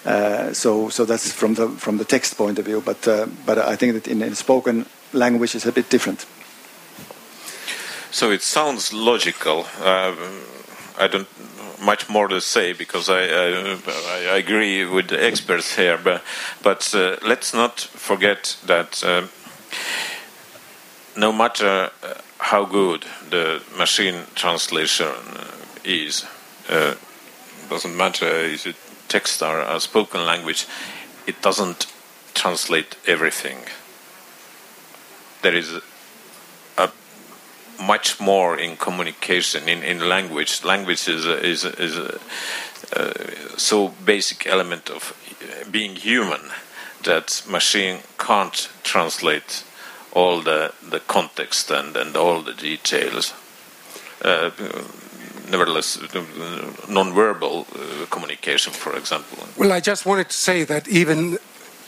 [0.05, 2.81] Uh, so, so that's from the from the text point of view.
[2.81, 6.27] But uh, but I think that in, in spoken language is a bit different.
[8.11, 9.67] So it sounds logical.
[9.81, 10.15] Uh,
[10.99, 11.29] I don't
[11.81, 15.99] much more to say because I, I, I agree with the experts here.
[16.03, 16.23] But
[16.63, 19.27] but uh, let's not forget that uh,
[21.17, 21.91] no matter
[22.43, 25.07] how good the machine translation
[25.85, 26.27] is.
[26.69, 26.95] Uh,
[27.71, 28.77] doesn't matter if it
[29.09, 30.67] text or a spoken language,
[31.27, 31.87] it doesn't
[32.35, 33.59] translate everything.
[35.43, 35.81] There is
[36.77, 36.91] a,
[37.81, 40.65] much more in communication in, in language.
[40.65, 42.21] Language is a, is a, is a,
[42.97, 43.13] uh,
[43.57, 45.15] so basic element of
[45.71, 46.41] being human
[47.05, 49.65] that machine can't translate
[50.13, 53.33] all the, the context and, and all the details.
[54.23, 54.51] Uh,
[55.51, 55.99] nevertheless,
[56.89, 59.39] non-verbal uh, communication, for example.
[59.57, 61.39] Well, I just wanted to say that even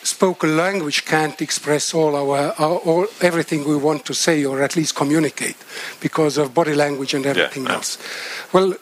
[0.02, 4.76] spoken language can't express all our, our all, everything we want to say or at
[4.76, 5.56] least communicate
[6.00, 7.98] because of body language and everything yeah, else.
[8.52, 8.74] Well,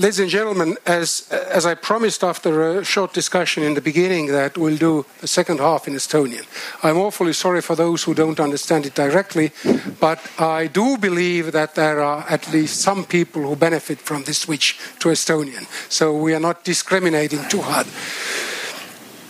[0.00, 4.56] ladies and gentlemen, as, as I promised after a short discussion in the beginning that
[4.56, 6.46] we'll do the second half in Estonian.
[6.82, 9.52] I'm awfully sorry for those who don't understand it directly,
[10.00, 14.38] but I do believe that there are at least some people who benefit from this
[14.38, 15.66] switch to Estonian.
[15.90, 17.86] So we are not discriminating too hard.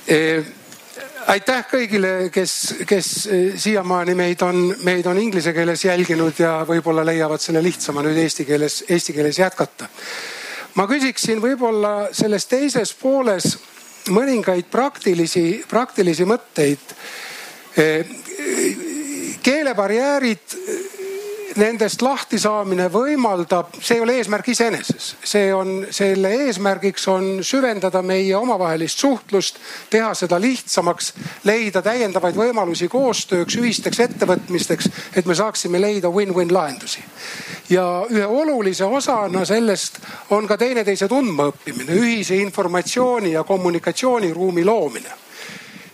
[0.09, 0.45] Uh,
[1.27, 7.03] aitäh kõigile, kes, kes eh, siiamaani meid on, meid on inglise keeles jälginud ja võib-olla
[7.07, 9.91] leiavad selle lihtsama nüüd eesti keeles, eesti keeles jätkata
[10.75, 13.57] ma küsiksin võib-olla selles teises pooles
[14.11, 16.95] mõningaid praktilisi, praktilisi mõtteid.
[19.43, 20.57] keelebarjäärid
[21.59, 28.03] nendest lahti saamine võimaldab, see ei ole eesmärk iseeneses, see on, selle eesmärgiks on süvendada
[28.07, 29.59] meie omavahelist suhtlust,
[29.91, 31.13] teha seda lihtsamaks,
[31.49, 37.03] leida täiendavaid võimalusi koostööks, ühisteks ettevõtmisteks, et me saaksime leida win-win lahendusi.
[37.71, 45.13] ja ühe olulise osana sellest on ka teineteise tundmaõppimine, ühise informatsiooni ja kommunikatsiooniruumi loomine.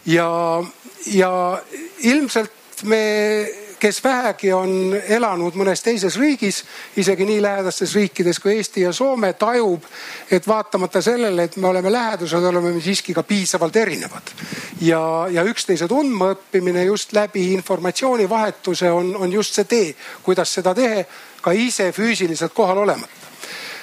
[0.06, 0.62] ja,
[1.06, 1.62] ja
[2.02, 4.70] ilmselt me kes vähegi on
[5.08, 6.56] elanud mõnes teises riigis,
[6.98, 9.84] isegi nii lähedastes riikides kui Eesti ja Soome, tajub,
[10.30, 14.32] et vaatamata sellele, et me oleme lähedased, oleme me siiski ka piisavalt erinevad.
[14.80, 21.04] ja, ja üksteise tundmaõppimine just läbi informatsioonivahetuse on, on just see tee, kuidas seda teha
[21.40, 23.30] ka ise füüsiliselt kohal olemata.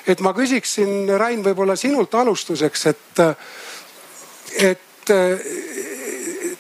[0.07, 3.23] et ma küsiksin, Rain, võib-olla sinult alustuseks, et,
[4.67, 5.15] et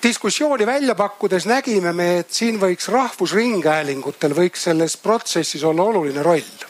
[0.03, 6.69] diskussiooni välja pakkudes nägime me, et siin võiks rahvusringhäälingutel võiks selles protsessis olla oluline roll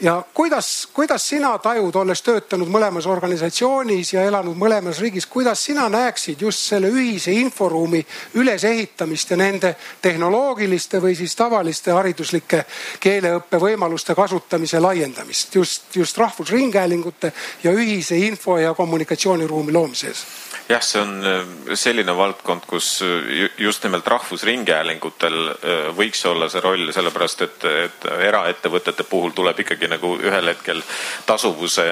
[0.00, 5.88] ja kuidas, kuidas sina tajud, olles töötanud mõlemas organisatsioonis ja elanud mõlemas riigis, kuidas sina
[5.88, 8.04] näeksid just selle ühise inforuumi
[8.34, 12.64] ülesehitamist ja nende tehnoloogiliste või siis tavaliste hariduslike
[13.00, 17.32] keeleõppe võimaluste kasutamise laiendamist just, just rahvusringhäälingute
[17.64, 20.26] ja ühise info ja kommunikatsiooniruumi loomises?
[20.68, 26.62] Jah, see on äh, selline valdkond, kus äh, just nimelt rahvusringhäälingutel äh, võiks olla see
[26.64, 30.82] roll, sellepärast et, et eraettevõtete puhul tuleb ikkagi nagu ühel hetkel
[31.26, 31.88] tasuvuse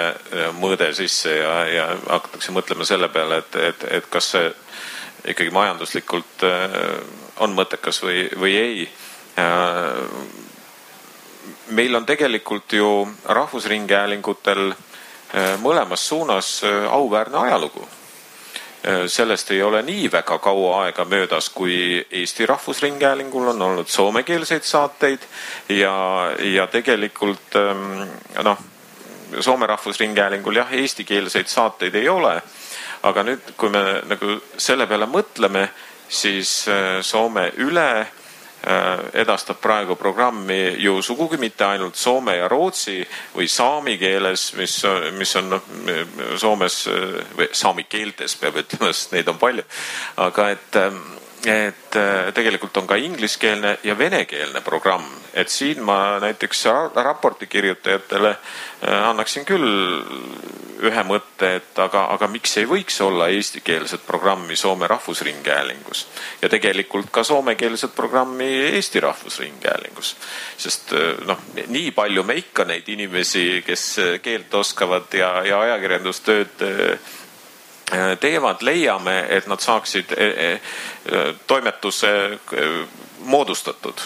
[0.61, 4.53] mõõde sisse ja, ja hakatakse mõtlema selle peale, et, et, et kas see
[5.33, 6.45] ikkagi majanduslikult
[7.43, 8.85] on mõttekas või, või ei.
[11.75, 12.87] meil on tegelikult ju
[13.25, 14.71] rahvusringhäälingutel
[15.65, 16.61] mõlemas suunas
[16.95, 17.89] auväärne ajalugu
[19.07, 25.27] sellest ei ole nii väga kaua aega möödas, kui Eesti Rahvusringhäälingul on olnud soomekeelseid saateid
[25.69, 25.95] ja,
[26.39, 28.03] ja tegelikult ähm,
[28.45, 28.59] noh,
[29.41, 32.43] Soome Rahvusringhäälingul jah, eestikeelseid saateid ei ole.
[33.03, 35.69] aga nüüd, kui me nagu selle peale mõtleme,
[36.09, 38.26] siis äh, Soome üle Äh,
[39.15, 42.99] edastab praegu programmi ju sugugi mitte ainult soome ja rootsi
[43.35, 44.81] või saami keeles, mis,
[45.19, 45.69] mis on noh,
[46.37, 46.81] Soomes
[47.39, 49.63] või saami keeltes peab ütlema, sest neid on palju.
[50.25, 50.81] aga et,
[51.47, 51.99] et
[52.35, 59.45] tegelikult on ka ingliskeelne ja venekeelne programm, et siin ma näiteks raporti kirjutajatele äh, annaksin
[59.45, 59.67] küll
[60.85, 66.07] ühe mõtte, et aga, aga miks ei võiks olla eestikeelset programmi Soome Rahvusringhäälingus?
[66.43, 70.17] Ja tegelikult ka soomekeelset programmi Eesti Rahvusringhäälingus.
[70.57, 70.93] sest
[71.27, 73.87] noh, nii palju me ikka neid inimesi, kes
[74.23, 76.67] keelt oskavad ja, ja ajakirjandustööd
[78.21, 80.61] teevad, leiame, et nad saaksid e, e,
[81.47, 82.09] toimetuse
[83.27, 84.03] moodustatud,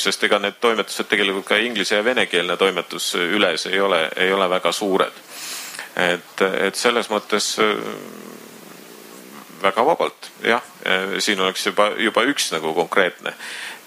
[0.00, 4.48] sest ega need toimetused tegelikult ka inglise ja venekeelne toimetus üles ei ole, ei ole
[4.50, 5.20] väga suured
[5.96, 7.74] et, et selles mõttes äh,
[9.62, 13.34] väga vabalt, jah, äh, siin oleks juba, juba üks nagu konkreetne.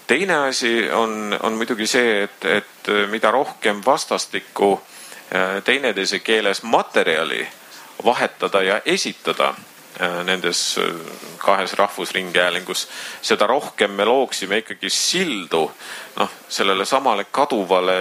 [0.06, 4.72] teine asi on, on muidugi see, et, et mida rohkem vastastikku
[5.34, 7.46] äh, teineteise keeles materjali
[8.04, 9.54] vahetada ja esitada
[10.24, 10.80] nendes
[11.38, 12.88] kahes rahvusringhäälingus,
[13.22, 15.62] seda rohkem me looksime ikkagi sildu
[16.16, 17.98] noh, sellele samale kaduvale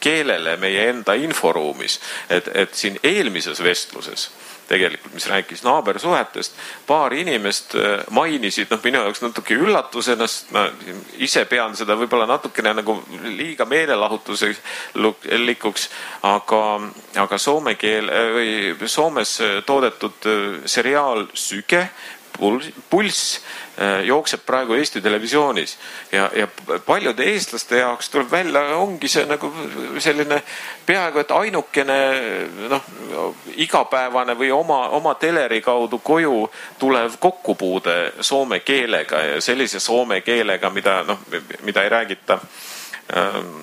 [0.00, 2.00] keelele meie enda inforuumis.
[2.30, 4.30] et, et siin eelmises vestluses
[4.70, 6.52] tegelikult, mis rääkis naabersuhetest,
[6.86, 7.74] paar inimest
[8.14, 10.62] mainisid, noh, minu jaoks natuke üllatusena, sest ma
[11.18, 12.92] ise pean seda võib-olla natukene nagu
[13.34, 15.82] liiga meelelahutuslikuks,
[16.30, 16.62] aga,
[17.24, 18.06] aga soome keel
[18.36, 18.50] või
[18.90, 19.32] Soomes
[19.66, 20.18] toodetud
[20.70, 21.82] seriaal Süge
[22.90, 23.40] pulss
[23.78, 25.78] äh, jookseb praegu Eesti Televisioonis.
[26.12, 26.48] Ja, ja
[26.86, 29.52] paljude eestlaste jaoks tuleb välja, ongi see nagu
[29.98, 30.42] selline
[30.86, 31.98] peaaegu et ainukene
[32.68, 32.90] noh,
[33.56, 40.70] igapäevane või oma, oma teleri kaudu koju tulev kokkupuude soome keelega ja sellise soome keelega,
[40.70, 41.20] mida noh,
[41.62, 42.40] mida ei räägita
[43.16, 43.60] ähm,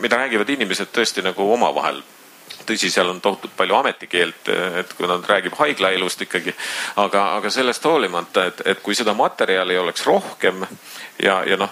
[0.00, 2.02] mida räägivad inimesed tõesti nagu omavahel
[2.66, 4.48] tõsi, seal on tohutult palju ametikeelt,
[4.80, 6.54] et kui nad räägib haiglaelust ikkagi,
[7.02, 10.64] aga, aga sellest hoolimata, et, et kui seda materjali oleks rohkem
[11.22, 11.70] ja, ja noh,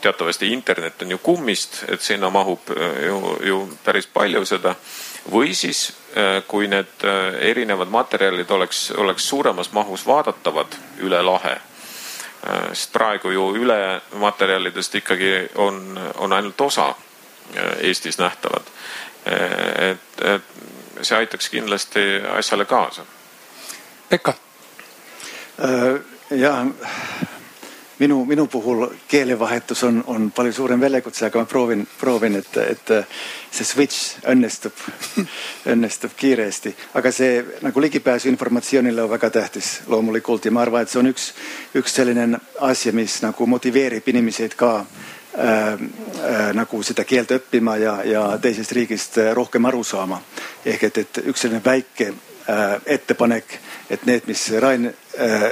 [0.00, 2.72] teatavasti internet on ju kummist, et sinna mahub
[3.06, 4.74] ju, ju päris palju seda.
[5.32, 5.92] või siis,
[6.46, 7.04] kui need
[7.40, 11.56] erinevad materjalid oleks, oleks suuremas mahus vaadatavad üle lahe
[12.72, 16.94] sest praegu ju üle materjalidest ikkagi on, on ainult osa
[17.80, 18.62] Eestis nähtavad
[19.26, 22.04] et, et see aitaks kindlasti
[22.36, 23.04] asjale kaasa.
[24.08, 24.34] Pekka.
[25.64, 26.00] Äh,
[26.30, 26.56] ja
[27.98, 32.92] minu, minu puhul keelevahetus on, on palju suurem väljakutse, aga ma proovin, proovin, et, et
[33.50, 34.84] see switch õnnestub
[35.72, 36.74] õnnestub kiiresti.
[36.94, 41.10] aga see nagu ligipääs informatsioonile on väga tähtis loomulikult ja ma arvan, et see on
[41.12, 41.30] üks,
[41.74, 44.74] üks selline asi, mis nagu motiveerib inimesi ka
[46.54, 50.20] nagu seda keelt õppima ja, ja teisest riigist äh, rohkem aru saama.
[50.64, 52.12] ehk et, et üks selline väike
[52.48, 53.58] äh, ettepanek,
[53.90, 55.48] et need, mis Rain äh,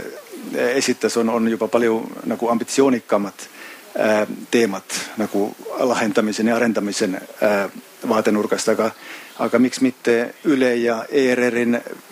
[0.77, 3.47] esitas, on, on juba palju nagu ambitsioonikamad
[3.99, 7.67] äh, teemad nagu lahendamiseni, arendamiseni äh,
[8.09, 8.91] vaatenurgast, aga,
[9.39, 11.67] aga miks mitte Üle ja ERR-i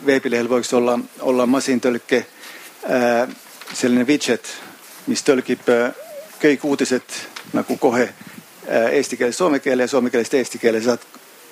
[0.07, 2.25] veebilehel võiks olla, olla masintõlke
[2.91, 3.27] äh,
[3.73, 4.57] selline widget,
[5.07, 5.91] mis tõlgib äh,
[6.41, 7.21] kõik uudised
[7.53, 11.05] nagu kohe äh, eesti keelest soome keele ja soome keelest eesti keele, saad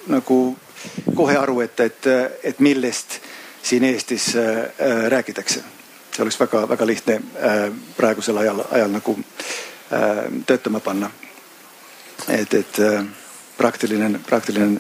[0.09, 0.57] nagu
[1.15, 2.07] kohe aru, et, et,
[2.43, 3.19] et millest
[3.63, 4.31] siin Eestis
[5.09, 5.61] räägitakse.
[6.15, 7.21] see oleks väga-väga lihtne
[7.97, 9.19] praegusel ajal, ajal nagu
[10.47, 11.11] töötama panna.
[12.29, 12.79] et, et
[13.57, 14.79] praktiline, praktiline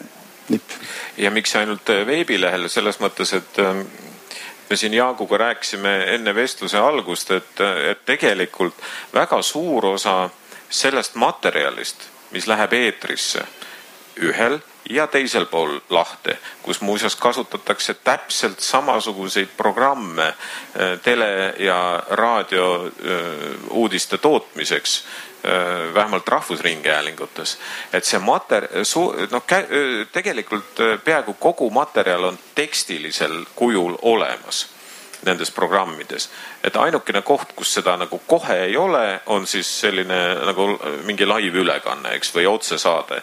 [0.49, 0.71] nipp.
[1.17, 3.59] ja miks ainult veebilehel, selles mõttes, et
[4.71, 7.61] me siin Jaaguga rääkisime enne vestluse algust, et,
[7.91, 8.75] et tegelikult
[9.15, 10.31] väga suur osa
[10.71, 13.47] sellest materjalist, mis läheb eetrisse
[14.19, 14.59] ühel
[14.91, 23.55] ja teisel pool lahte, kus muuseas kasutatakse täpselt samasuguseid programme eh, tele ja raadio eh,
[23.71, 25.05] uudiste tootmiseks
[25.45, 27.59] Äh, vähemalt rahvusringhäälingutes,
[27.93, 28.67] et see mater-,
[29.31, 29.45] noh,
[30.13, 34.67] tegelikult äh, peaaegu kogu materjal on tekstilisel kujul olemas
[35.27, 36.31] nendes programmides.
[36.65, 40.69] et ainukene koht, kus seda nagu kohe ei ole, on siis selline nagu
[41.05, 43.23] mingi laivülekanne, eks, või otsesaade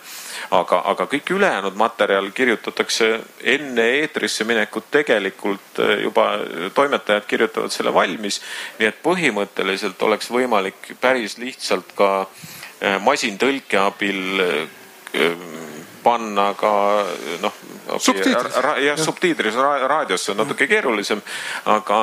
[0.54, 3.10] aga, aga kõik ülejäänud materjal kirjutatakse
[3.56, 6.28] enne eetrisse minekut tegelikult äh, juba
[6.74, 8.42] toimetajad kirjutavad selle valmis.
[8.80, 15.32] nii et põhimõtteliselt oleks võimalik päris lihtsalt ka äh, masintõlke abil äh,
[16.04, 16.76] panna ka
[17.42, 17.64] noh.
[18.86, 19.56] Jah, subtiitris
[19.88, 21.22] raadios on natuke keerulisem,
[21.66, 22.00] aga,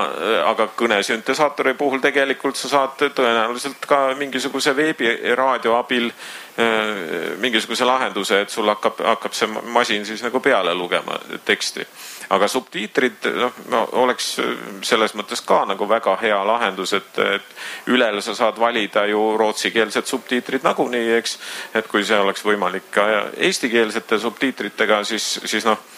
[0.53, 6.11] aga kõnesüntesaatori puhul tegelikult sa saad tõenäoliselt ka mingisuguse veebiraadio abil
[6.59, 11.15] Äh, mingisuguse lahenduse, et sul hakkab, hakkab see masin siis nagu peale lugema
[11.49, 11.87] teksti.
[12.31, 14.29] Aga subtiitrid noh no, oleks
[14.83, 20.07] selles mõttes ka nagu väga hea lahendus, et, et ülel sa saad valida ju rootsikeelsed
[20.07, 21.39] subtiitrid nagunii, eks.
[21.75, 25.92] et kui see oleks võimalik ka eestikeelsete subtiitritega, siis, siis noh Äh,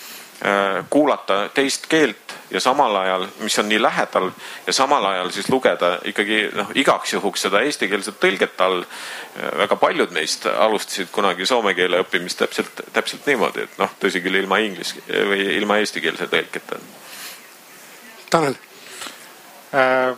[0.91, 4.31] kuulata teist keelt ja samal ajal, mis on nii lähedal
[4.67, 8.85] ja samal ajal siis lugeda ikkagi noh, igaks juhuks seda eestikeelset tõlget all.
[8.85, 14.23] Äh, väga paljud meist alustasid kunagi soome keele õppimist täpselt, täpselt niimoodi, et noh, tõsi
[14.23, 16.79] küll ilma inglise või ilma eestikeelse tõlketa.
[18.31, 18.59] Tanel
[19.75, 20.15] äh,.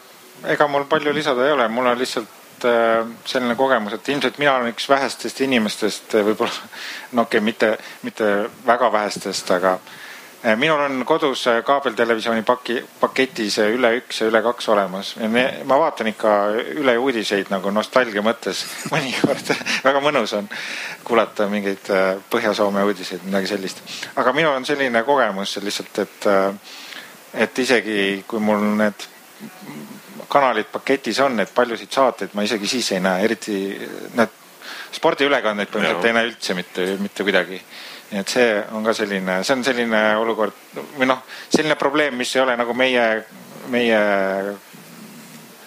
[0.52, 4.58] ega mul palju lisada ei ole, mul on lihtsalt äh, selline kogemus, et ilmselt mina
[4.58, 6.52] olen üks vähestest inimestest, võib-olla
[7.16, 8.34] no okei okay,, mitte, mitte
[8.66, 10.15] väga vähestest, aga Eh,
[10.54, 15.14] minul on kodus eh, kaabeltelevisiooni paki, paketis eh, Üle üks ja Üle kaks olemas.
[15.64, 16.34] ma vaatan ikka
[16.78, 19.50] Üle uudiseid nagu nostalgia mõttes mõnikord
[19.84, 20.48] väga mõnus on
[21.04, 21.90] kuulata mingeid
[22.30, 23.82] Põhja-Soome uudiseid, midagi sellist.
[24.16, 26.30] aga minul on selline kogemus lihtsalt, et,
[27.46, 29.06] et isegi kui mul need
[30.28, 33.58] kanalid paketis on, et paljusid saateid ma isegi siis ei näe, eriti
[34.14, 34.42] need
[34.96, 37.60] spordiülekandeid põhimõtteliselt ei näe üldse mitte, mitte kuidagi
[38.10, 40.54] nii et see on ka selline, see on selline olukord
[40.98, 43.06] või noh, selline probleem, mis ei ole nagu meie,
[43.72, 44.00] meie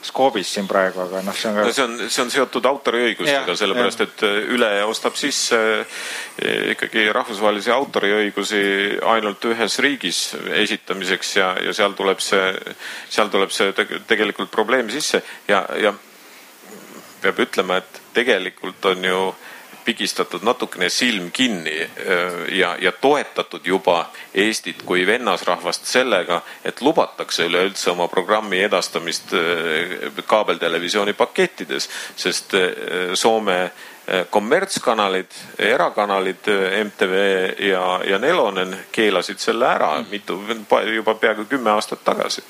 [0.10, 1.66] skoobis siin praegu, aga noh, see on ka.
[1.68, 7.08] no see on, see on seotud autoriõigustega, sellepärast et äh, Üle ostab sisse äh, ikkagi
[7.16, 8.62] rahvusvahelisi autoriõigusi
[9.14, 10.22] ainult ühes riigis
[10.64, 12.54] esitamiseks ja, ja seal tuleb see,
[13.12, 13.74] seal tuleb see
[14.08, 15.94] tegelikult probleem sisse ja, ja
[17.20, 19.24] peab ütlema, et tegelikult on ju
[19.90, 21.90] pigistatud natukene silm kinni
[22.52, 29.34] ja, ja toetatud juba Eestit kui vennasrahvast sellega, et lubatakse üleüldse oma programmi edastamist
[30.30, 32.54] kaabeltelevisiooni pakettides, sest
[33.18, 33.58] Soome
[34.30, 36.50] kommertskanalid, erakanalid
[36.84, 37.14] MTV
[37.72, 40.38] ja, ja Nelonen keelasid selle ära mitu,
[40.96, 42.46] juba peaaegu kümme aastat tagasi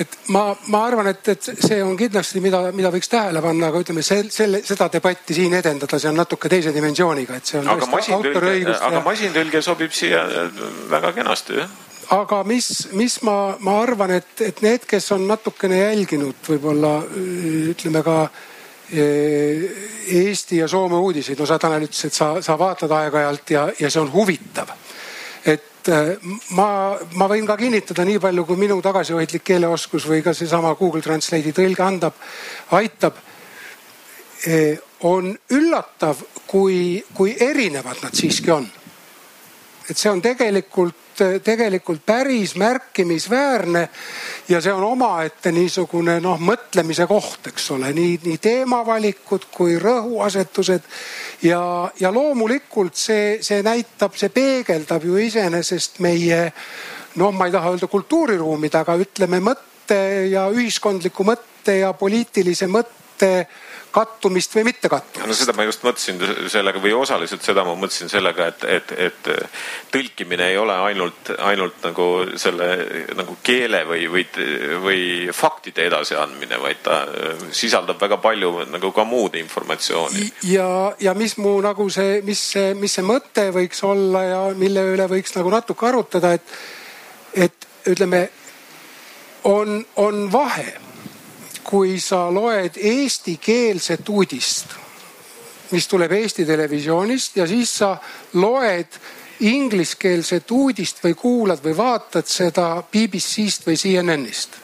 [0.00, 3.82] et ma, ma arvan, et, et see on kindlasti, mida, mida võiks tähele panna, aga
[3.84, 7.70] ütleme selle, selle, seda debatti siin edendada, see on natuke teise dimensiooniga, et see on.
[7.74, 9.04] aga masintõlge, aga ja...
[9.04, 10.24] masintõlge sobib siia
[10.92, 11.80] väga kenasti, jah
[12.12, 12.68] aga mis,
[12.98, 16.96] mis ma, ma arvan, et, et need, kes on natukene jälginud võib-olla
[17.72, 18.16] ütleme ka
[18.92, 19.64] eh,
[20.18, 23.90] Eesti ja Soome uudiseid, no sa Tanel ütlesid, et sa, sa vaatad aeg-ajalt ja, ja
[23.90, 24.74] see on huvitav.
[25.46, 26.16] et et äh,
[26.54, 31.02] ma, ma võin ka kinnitada nii palju, kui minu tagasihoidlik keeleoskus või ka seesama Google
[31.02, 32.18] Translate'i tõlge andab,
[32.78, 33.18] aitab.
[34.46, 38.66] Eh, on üllatav, kui, kui erinevad nad siiski on.
[39.90, 40.98] Et see on tegelikult
[41.44, 43.88] tegelikult päris märkimisväärne
[44.48, 50.88] ja see on omaette niisugune noh, mõtlemise koht, eks ole, nii, nii teemavalikud kui rõhuasetused.
[51.42, 56.46] ja, ja loomulikult see, see näitab, see peegeldab ju iseenesest meie
[57.20, 59.98] noh, ma ei taha öelda kultuuriruumid, aga ütleme mõtte
[60.32, 63.32] ja ühiskondliku mõtte ja poliitilise mõtte
[63.92, 65.28] kattumist või mitte kattumist.
[65.28, 66.20] no seda ma just mõtlesin
[66.52, 69.30] sellega või osaliselt seda ma mõtlesin sellega, et, et, et
[69.94, 72.08] tõlkimine ei ole ainult, ainult nagu
[72.40, 72.68] selle
[73.18, 74.26] nagu keele või, või,
[74.82, 75.02] või
[75.36, 77.00] faktide edasiandmine, vaid ta
[77.52, 80.28] sisaldab väga palju nagu ka muud informatsiooni.
[80.50, 80.68] ja,
[81.00, 85.08] ja mis mu nagu see, mis see, mis see mõte võiks olla ja mille üle
[85.10, 86.56] võiks nagu natuke arutada, et
[87.34, 88.28] et ütleme,
[89.44, 90.74] on, on vahe,
[91.64, 94.74] kui sa loed eestikeelset uudist,
[95.70, 97.96] mis tuleb Eesti Televisioonist ja siis sa
[98.34, 98.98] loed
[99.40, 104.56] ingliskeelset uudist või kuulad või vaatad seda BBC-st või CNN-ist.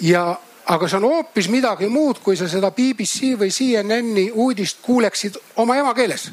[0.00, 5.36] ja, aga see on hoopis midagi muud, kui sa seda BBC või CNN-i uudist kuuleksid
[5.56, 6.30] oma emakeeles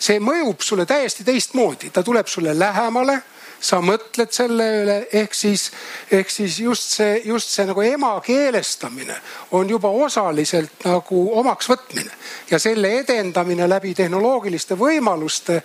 [0.00, 3.18] see mõjub sulle täiesti teistmoodi, ta tuleb sulle lähemale
[3.60, 5.68] sa mõtled selle üle, ehk siis,
[6.10, 9.16] ehk siis just see, just see nagu emakeelestamine
[9.56, 12.10] on juba osaliselt nagu omaks võtmine
[12.50, 15.60] ja selle edendamine läbi tehnoloogiliste võimaluste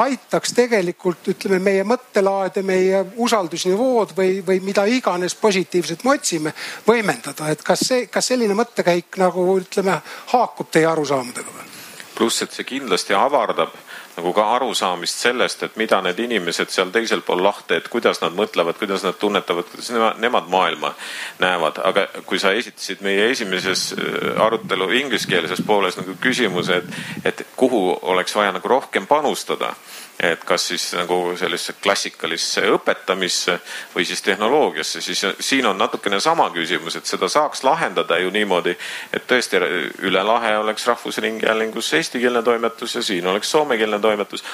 [0.00, 6.54] aitaks tegelikult ütleme meie mõttelaade, meie usaldusnivood või, või mida iganes positiivset me otsime,
[6.86, 10.00] võimendada, et kas see, kas selline mõttekäik nagu ütleme
[10.32, 11.70] haakub teie arusaamadega või?
[12.14, 13.74] pluss, et see kindlasti avardab
[14.16, 18.36] nagu ka arusaamist sellest, et mida need inimesed seal teisel pool lahte, et kuidas nad
[18.36, 20.94] mõtlevad, kuidas nad tunnetavad, kuidas nemad, nemad maailma
[21.42, 21.80] näevad.
[21.84, 26.84] aga kui sa esitasid meie esimeses äh, arutelu ingliskeelses pooles nagu küsimuse, et,
[27.24, 29.74] et kuhu oleks vaja nagu rohkem panustada
[30.20, 33.56] et kas siis nagu sellisesse klassikalisse õpetamisse
[33.94, 38.76] või siis tehnoloogiasse, siis siin on natukene sama küsimus, et seda saaks lahendada ju niimoodi,
[39.12, 39.58] et tõesti
[40.06, 44.44] üle lahe oleks Rahvusringhäälingus eestikeelne toimetus ja siin oleks soomekeelne toimetus.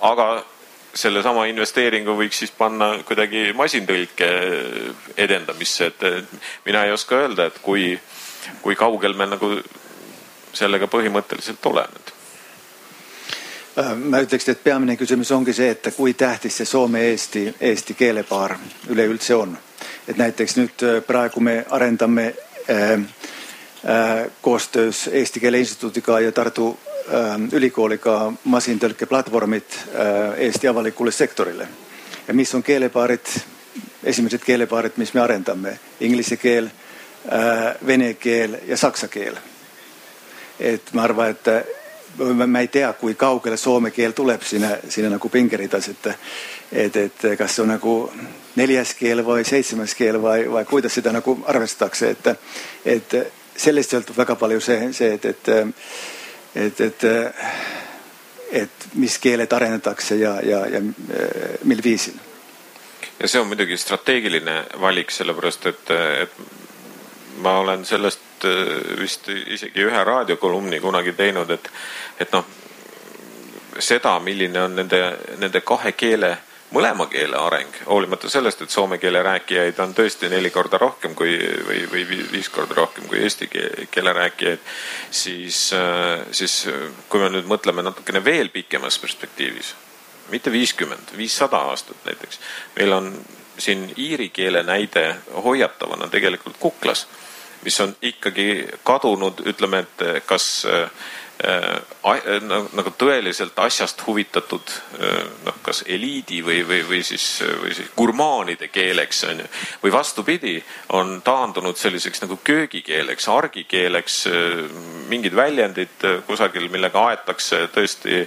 [0.00, 0.44] aga
[0.94, 4.28] sellesama investeeringu võiks siis panna kuidagi masintõlke
[5.16, 6.04] edendamisse, et
[6.64, 8.00] mina ei oska öelda, et kui,
[8.62, 9.54] kui kaugel me nagu
[10.52, 12.15] sellega põhimõtteliselt oleme
[13.94, 18.56] mä ütleksin, että peaminen kysymys onkin se, että kui tähtis se soome-eesti, eesti keelepaar
[18.88, 19.58] üleüldse on.
[20.08, 22.34] Et näiteks nyt äh, praegu me arentamme
[22.68, 23.00] ää, äh,
[23.84, 26.78] ää, koostöös Eesti Keele Instituutiga ja Tartu
[27.12, 29.76] ää, ülikooliga masintõlkeplatvormid
[30.36, 31.68] Eesti avalikule sektorille.
[32.28, 33.44] Ja missä on keelepaarit,
[34.04, 36.68] esimesed keelepaarid, mis me arendame, inglise keel,
[37.86, 39.36] vene keel ja saksa keel.
[40.60, 41.64] Et ma arvan, että
[42.46, 46.14] mä ei tea, kui kaugele soome keel tuleb siinä, siinä nagu pingeridas, että
[46.72, 48.12] et, et kas se on nagu
[48.56, 52.36] neljäs keel vai seitsemäs keel vai, vai kuidas sitä nagu arvestatakse, että
[52.84, 53.16] et
[53.56, 55.48] sellest sõltub väga palju see, see, et, et
[56.56, 57.04] et, et,
[58.50, 60.80] et mis keeled arendatakse ja, ja, ja
[61.64, 62.16] mil viisil.
[63.20, 65.92] ja see on muidugi strateegiline valik, sellepärast et,
[66.22, 66.40] et
[67.42, 71.70] ma olen sellest Äh, vist isegi ühe raadiokolumni kunagi teinud, et,
[72.20, 72.44] et noh,
[73.80, 75.00] seda, milline on nende,
[75.40, 76.34] nende kahe keele,
[76.76, 81.32] mõlema keele areng, hoolimata sellest, et soome keele rääkijaid on tõesti neli korda rohkem kui
[81.38, 84.68] või, või viis korda rohkem kui eesti keele rääkijaid,
[85.10, 86.60] siis, äh, siis
[87.08, 89.72] kui me nüüd mõtleme natukene veel pikemas perspektiivis,
[90.28, 92.42] mitte viiskümmend, viissada aastat näiteks,
[92.76, 93.14] meil on
[93.56, 97.06] siin iiri keele näide hoiatavana tegelikult kuklas
[97.66, 98.48] mis on ikkagi
[98.86, 100.90] kadunud, ütleme, et eh, kas äh,
[101.36, 104.70] nagu tõeliselt asjast huvitatud
[105.44, 109.48] noh, kas eliidi või, või, või siis, või siis gurmaanide keeleks on ju.
[109.82, 110.54] või vastupidi,
[110.96, 114.16] on taandunud selliseks nagu köögikeeleks, argikeeleks,
[115.12, 118.24] mingid väljendid kusagil, millega aetakse tõesti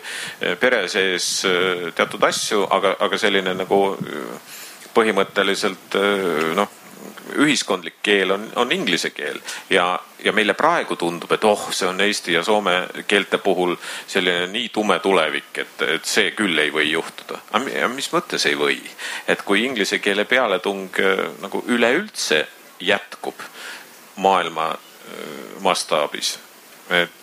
[0.61, 1.47] pere sees
[1.97, 3.81] teatud asju, aga, aga selline nagu
[4.93, 5.97] põhimõtteliselt
[6.61, 6.78] noh
[7.37, 12.01] ühiskondlik keel on, on inglise keel ja, ja meile praegu tundub, et oh, see on
[12.01, 12.75] eesti ja soome
[13.07, 13.75] keelte puhul
[14.07, 17.41] selline nii tume tulevik, et, et see küll ei või juhtuda.
[17.51, 18.79] aga mis mõttes ei või?
[19.27, 22.45] et kui inglise keele pealetung äh, nagu üleüldse
[22.79, 23.41] jätkub
[24.15, 26.37] maailma äh, mastaabis,
[26.89, 27.15] et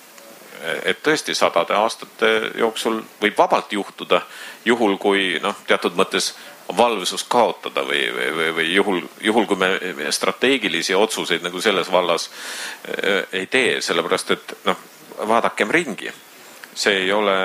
[0.84, 2.28] et tõesti sadade aastate
[2.59, 4.22] jooksul võib vabalt juhtuda,
[4.64, 6.32] juhul kui noh, teatud mõttes
[6.77, 9.71] valvsus kaotada või, või, või, juhul, juhul kui me
[10.11, 14.85] strateegilisi otsuseid nagu selles vallas äh, ei tee, sellepärast et noh,
[15.29, 16.12] vaadakem ringi.
[16.75, 17.37] see ei ole,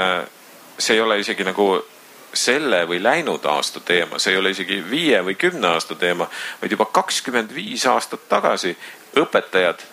[0.77, 1.85] see ei ole isegi nagu
[2.33, 6.27] selle või läinud aasta teema, see ei ole isegi viie või kümne aasta teema,
[6.61, 8.75] vaid juba kakskümmend viis aastat tagasi
[9.19, 9.83] õpetajad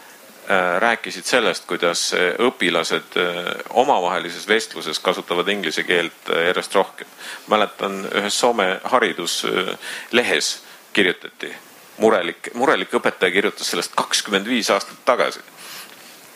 [0.78, 7.06] rääkisid sellest, kuidas äh, õpilased äh, omavahelises vestluses kasutavad inglise keelt järjest rohkem.
[7.46, 11.52] mäletan ühes Soome hariduslehes kirjutati,
[11.98, 15.40] murelik, murelik õpetaja kirjutas sellest kakskümmend viis aastat tagasi.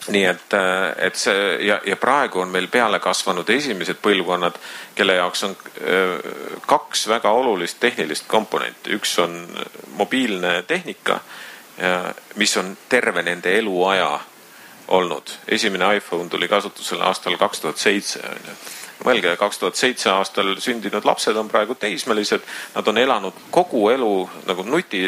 [0.08, 0.54] Nii et,
[0.98, 4.58] et see ja, ja praegu on meil peale kasvanud esimesed põlvkonnad,
[4.98, 5.54] kelle jaoks on
[6.66, 9.38] kaks väga olulist tehnilist komponenti, üks on
[9.94, 11.20] mobiilne tehnika
[12.36, 14.20] mis on terve nende eluaja
[14.88, 15.22] olnud.
[15.48, 18.54] esimene iPhone tuli kasutusele aastal kaks tuhat seitse on ju.
[19.04, 22.42] mõelge, kaks tuhat seitse aastal sündinud lapsed on praegu teismelised,
[22.74, 25.00] nad on elanud kogu elu nagu nuti,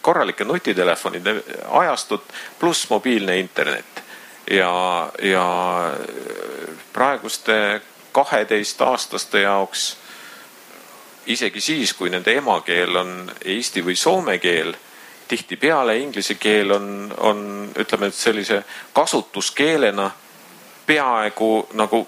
[0.00, 2.24] korralike nutitelefonide ajastut
[2.60, 4.04] pluss mobiilne internet
[4.50, 5.46] ja, ja
[6.92, 7.80] praeguste
[8.12, 9.96] kaheteistaastaste jaoks
[11.26, 13.12] isegi siis, kui nende emakeel on
[13.44, 14.74] eesti või soome keel,
[15.32, 17.44] tihtipeale inglise keel on, on
[17.78, 18.62] ütleme, et sellise
[18.92, 20.10] kasutuskeelena
[20.86, 22.06] peaaegu nagu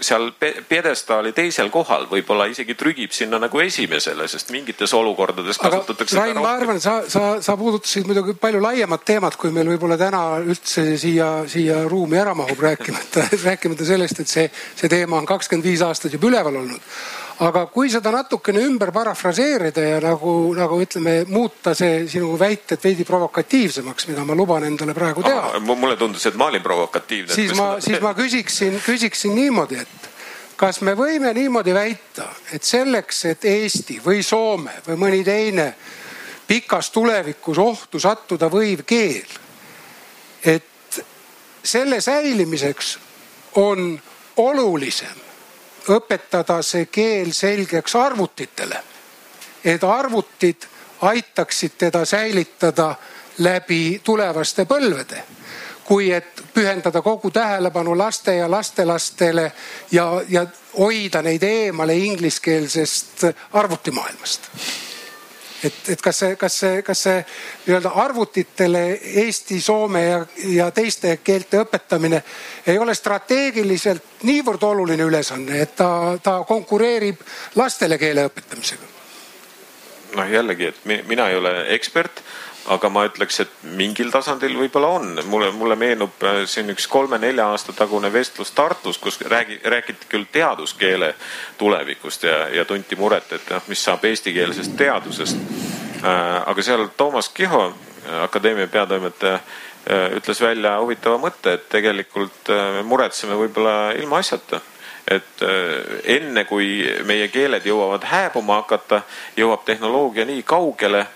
[0.00, 0.32] seal
[0.68, 6.18] pjedestaali teisel kohal, võib-olla isegi trügib sinna nagu esimesele, sest mingites olukordades kasutatakse.
[6.18, 10.22] Rain, ma arvan, sa, sa, sa puudutasid muidugi palju laiemat teemat, kui meil võib-olla täna
[10.42, 15.70] üldse siia, siia ruumi ära mahub, rääkimata, rääkimata sellest, et see, see teema on kakskümmend
[15.70, 16.92] viis aastat juba üleval olnud
[17.38, 23.06] aga kui seda natukene ümber parafraseerida ja nagu, nagu ütleme, muuta see sinu väited veidi
[23.06, 25.60] provokatiivsemaks, mida ma luban endale praegu teha.
[25.60, 27.34] mulle tundus, et ma olin provokatiivne.
[27.34, 30.10] siis ma, siis ma küsiksin, küsiksin niimoodi, et
[30.58, 35.68] kas me võime niimoodi väita, et selleks, et Eesti või Soome või mõni teine
[36.48, 39.38] pikas tulevikus ohtu sattuda võiv keel,
[40.42, 41.00] et
[41.62, 42.96] selle säilimiseks
[43.62, 43.92] on
[44.36, 45.27] olulisem
[45.90, 48.82] õpetada see keel selgeks arvutitele.
[49.64, 50.66] et arvutid
[51.00, 52.94] aitaksid teda säilitada
[53.38, 55.22] läbi tulevaste põlvede
[55.84, 59.52] kui et pühendada kogu tähelepanu laste ja lastelastele
[59.90, 60.46] ja, ja
[60.78, 64.50] hoida neid eemale ingliskeelsest arvutimaailmast
[65.64, 67.16] et, et kas see, kas see, kas see
[67.66, 68.82] nii-öelda arvutitele
[69.24, 70.20] eesti, soome ja,
[70.54, 72.22] ja teiste keelte õpetamine
[72.66, 77.22] ei ole strateegiliselt niivõrd oluline ülesanne, et ta, ta konkureerib
[77.56, 78.94] lastele keele õpetamisega?
[80.16, 82.22] noh, jällegi, et mina ei ole ekspert
[82.68, 85.20] aga ma ütleks, et mingil tasandil võib-olla on.
[85.30, 90.28] mulle, mulle meenub äh, siin üks kolme-nelja aasta tagune vestlus Tartus, kus räägi, räägiti küll
[90.32, 91.14] teaduskeele
[91.58, 95.40] tulevikust ja, ja tunti muret, et noh, mis saab eestikeelsest teadusest.
[96.04, 96.10] Äh,
[96.46, 99.40] aga seal Toomas Kiho, äh, akadeemia peatoimetaja,
[99.88, 104.60] ütles välja huvitava mõtte, et tegelikult me muretseme võib-olla ilmaasjata
[105.08, 105.40] et
[106.12, 108.98] enne kui meie keeled jõuavad hääbuma hakata,
[109.38, 111.06] jõuab tehnoloogia nii kaugele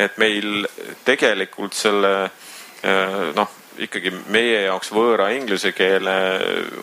[0.00, 0.66] et meil
[1.04, 6.16] tegelikult selle äh, noh, ikkagi meie jaoks võõra inglise keele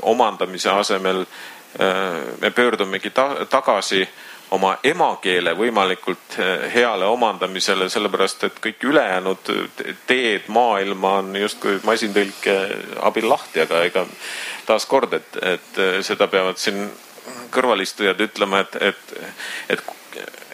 [0.10, 4.06] omandamise asemel äh, me pöördumegi ta tagasi
[4.56, 9.52] oma emakeele võimalikult äh, heale omandamisele, sellepärast et kõik ülejäänud
[10.08, 12.56] teed maailma on justkui masintõlke
[13.10, 14.06] abil lahti, aga ega
[14.68, 16.88] taaskord, et, et seda peavad siin
[17.52, 19.16] kõrvalistujad ütlema, et, et,
[19.76, 19.84] et,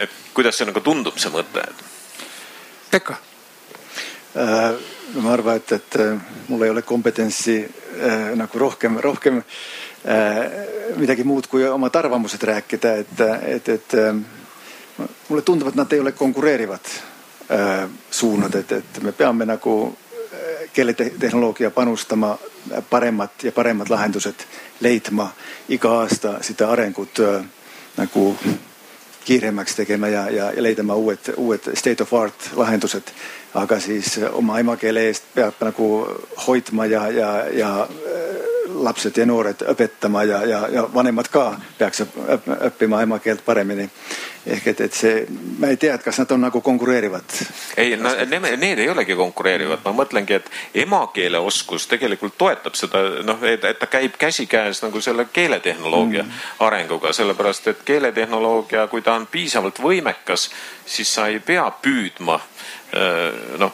[0.05, 1.65] et kuidas see nagu tundub, see mõte
[2.93, 3.15] Pekka
[4.35, 4.73] äh,?
[5.13, 6.17] ma arvan, et, et äh,
[6.47, 9.41] mul ei ole kompetentsi äh, nagu rohkem, rohkem
[10.99, 13.93] midagi muud kui omad arvamused rääkida, et, et, et
[15.29, 16.89] mulle tundub, et nad ei ole konkureerivad
[18.11, 19.77] suunad, et, et me peame nagu
[20.73, 22.33] keeletehnoloogia panustama
[22.89, 24.43] paremat ja paremad lahendused
[24.83, 25.29] leidma
[25.69, 27.23] iga aasta seda arengut
[27.97, 28.35] nagu
[29.25, 33.13] kiiremaks tegema ja, ja, leidma uued, uued state of art lahendused.
[33.53, 35.87] aga siis oma emakeele eest peab nagu
[36.47, 37.87] hoidma ja, ja, ja
[38.83, 42.03] lapsed ja noored õpetama ja, ja, ja vanemad ka peaks
[42.67, 43.89] õppima emakeelt paremini.
[44.45, 45.25] ehk et, et see,
[45.59, 47.23] ma ei tea, et kas nad on nagu konkureerivad.
[47.77, 50.49] ei, need, need ei olegi konkureerivad, ma mõtlengi, et
[50.83, 56.39] emakeele oskus tegelikult toetab seda noh, et, et ta käib käsikäes nagu selle keeletehnoloogia mm.
[56.67, 60.49] arenguga, sellepärast et keeletehnoloogia, kui ta on piisavalt võimekas,
[60.85, 62.39] siis sa ei pea püüdma
[63.57, 63.71] noh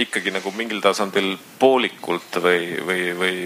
[0.00, 3.36] ikkagi nagu mingil tasandil poolikult või, või, või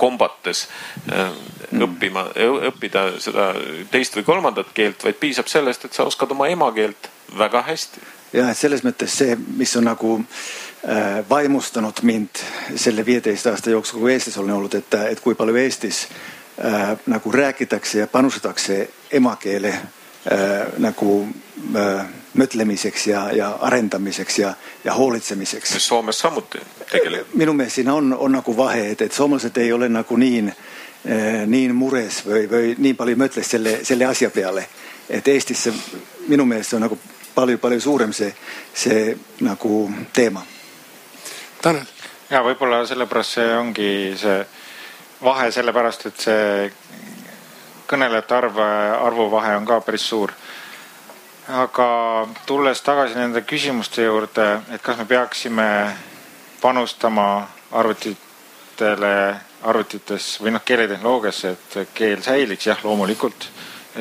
[0.00, 0.66] kombates
[1.10, 1.30] äh,
[1.70, 1.84] mm.
[1.86, 2.24] õppima,
[2.70, 3.50] õppida seda
[3.92, 8.00] teist või kolmandat keelt, vaid piisab sellest, et sa oskad oma emakeelt väga hästi.
[8.32, 12.42] jah, et selles mõttes see, mis on nagu äh, vaimustanud mind
[12.76, 16.06] selle viieteist aasta jooksul, kui Eestis olen olnud, et, et kui palju Eestis
[16.64, 21.28] äh, nagu räägitakse ja panustatakse emakeele äh, nagu
[21.76, 24.54] äh, mõtlemiseks ja, ja arendamiseks ja,
[24.84, 25.74] ja hoolitsemiseks.
[25.78, 26.58] Soomes samuti
[26.90, 27.34] tegelikult.
[27.34, 30.42] minu meelest siin on, on nagu vahe, et, et soomlased ei ole nagu nii,
[31.04, 34.68] eh, nii mures või, või nii palju mõtles selle, selle asja peale.
[35.10, 35.74] et Eestis see
[36.28, 36.98] minu meelest on nagu
[37.34, 38.34] palju-palju suurem see,
[38.74, 40.44] see nagu teema.
[41.62, 41.86] Tanel.
[42.30, 44.38] ja võib-olla sellepärast see ongi see
[45.22, 46.70] vahe, sellepärast et see
[47.90, 48.58] kõnelejate arv,
[49.02, 50.32] arvuvahe on ka päris suur
[51.50, 55.66] aga tulles tagasi nende küsimuste juurde, et kas me peaksime
[56.60, 59.14] panustama arvutitele
[59.62, 63.48] arvutites või noh, keeletehnoloogiasse, et keel säiliks, jah, loomulikult.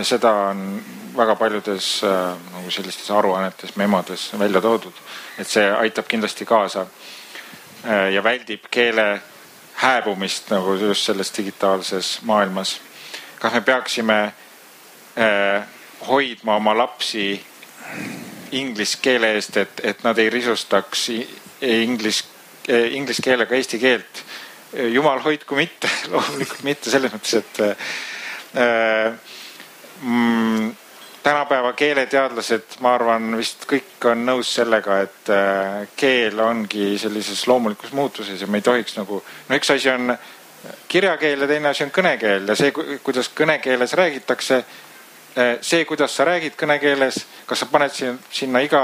[0.04, 0.82] seda on
[1.18, 4.94] väga paljudes äh, nagu sellistes aruannetes, memodes välja toodud,
[5.38, 9.22] et see aitab kindlasti kaasa äh, ja väldib keele
[9.74, 12.82] hääbumist nagu just selles digitaalses maailmas.
[13.40, 14.34] kas me peaksime
[15.18, 15.68] äh,
[16.08, 17.34] hoidma oma lapsi
[18.52, 21.10] inglise keele eest, et, et nad ei risustaks
[21.62, 22.24] inglis,
[22.68, 24.24] inglise keelega eesti keelt?
[24.94, 27.62] jumal hoidku mitte, loomulikult mitte selles mõttes, et
[28.54, 29.14] äh,
[30.02, 30.76] mm,
[31.24, 37.96] tänapäeva keeleteadlased, ma arvan, vist kõik on nõus sellega, et äh, keel ongi sellises loomulikus
[37.98, 40.14] muutuses ja me ei tohiks nagu, no üks asi on
[40.88, 42.74] kirjakeel ja teine asi on kõnekeel ja see,
[43.04, 44.64] kuidas kõnekeeles räägitakse.
[45.40, 48.84] Äh, see, kuidas sa räägid kõnekeeles, kas sa paned sinna iga,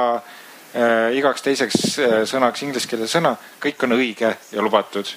[1.15, 1.93] igaks teiseks
[2.27, 5.07] sõnaks inglise keele sõna, kõik on õige ja lubatud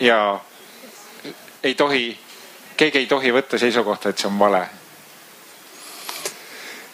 [0.00, 0.40] ja
[1.62, 2.18] ei tohi,
[2.76, 4.62] keegi ei tohi võtta seisukohta, et see on vale.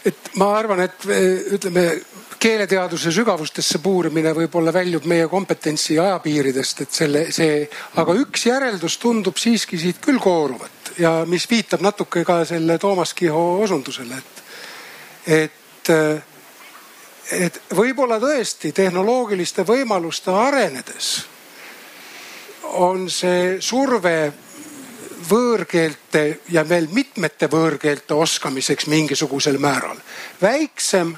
[0.05, 1.05] et ma arvan, et
[1.53, 1.85] ütleme
[2.41, 7.67] keeleteaduse sügavustesse puurimine võib-olla väljub meie kompetentsi ajapiiridest, et selle, see,
[8.01, 13.13] aga üks järeldus tundub siiski siit küll kooruvat ja mis viitab natuke ka selle Toomas
[13.15, 14.43] Kiho osundusele, et,
[15.37, 15.93] et,
[17.37, 21.13] et võib-olla tõesti tehnoloogiliste võimaluste arenedes
[22.81, 24.17] on see surve
[25.31, 29.99] võõrkeelte ja veel mitmete võõrkeelte oskamiseks mingisugusel määral
[30.41, 31.13] väiksem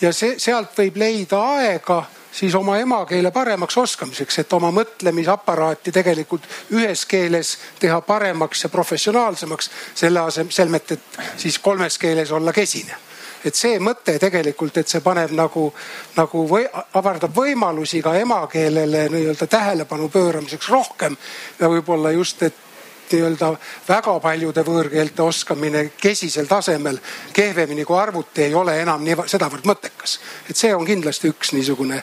[0.00, 6.46] ja see, sealt võib leida aega siis oma emakeele paremaks oskamiseks, et oma mõtlemisaparaati tegelikult
[6.76, 12.96] ühes keeles teha paremaks ja professionaalsemaks, selle asemel, et siis kolmes keeles olla kesine.
[13.44, 15.68] Et see mõte tegelikult, et see paneb nagu,
[16.16, 16.64] nagu või
[16.98, 21.16] avardab võimalusi ka emakeelele nii-öelda tähelepanu pööramiseks rohkem
[21.60, 22.67] ja võib-olla just, et
[23.12, 23.50] nii-öelda
[23.88, 26.98] väga paljude võõrkeelte oskamine kesisel tasemel
[27.32, 30.18] kehvemini kui arvuti ei ole enam nii sedavõrd mõttekas.
[30.50, 32.02] et see on kindlasti üks niisugune,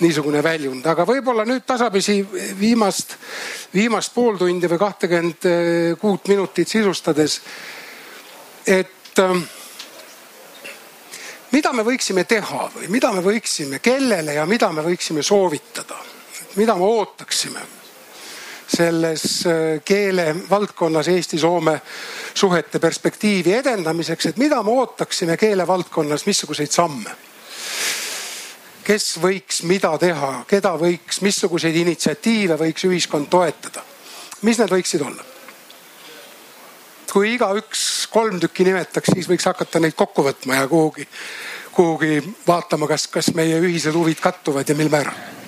[0.00, 2.20] niisugune väljund, aga võib-olla nüüd tasapisi
[2.60, 3.16] viimast,
[3.74, 5.50] viimast pool tundi või kahtekümmend
[6.00, 7.40] kuut minutit sisustades.
[8.66, 9.44] et ähm,
[11.52, 15.96] mida me võiksime teha või mida me võiksime, kellele ja mida me võiksime soovitada,
[16.56, 17.81] mida me ootaksime
[18.76, 21.80] selles äh, keelevaldkonnas Eesti-Soome
[22.34, 27.10] suhete perspektiivi edendamiseks, et mida me ootaksime keelevaldkonnas, missuguseid samme?
[28.82, 33.84] kes võiks mida teha, keda võiks, missuguseid initsiatiive võiks ühiskond toetada?
[34.42, 35.28] mis need võiksid olla?
[37.12, 41.06] kui igaüks kolm tükki nimetaks, siis võiks hakata neid kokku võtma ja kuhugi,
[41.76, 45.41] kuhugi vaatama, kas, kas meie ühised huvid kattuvad ja mil määral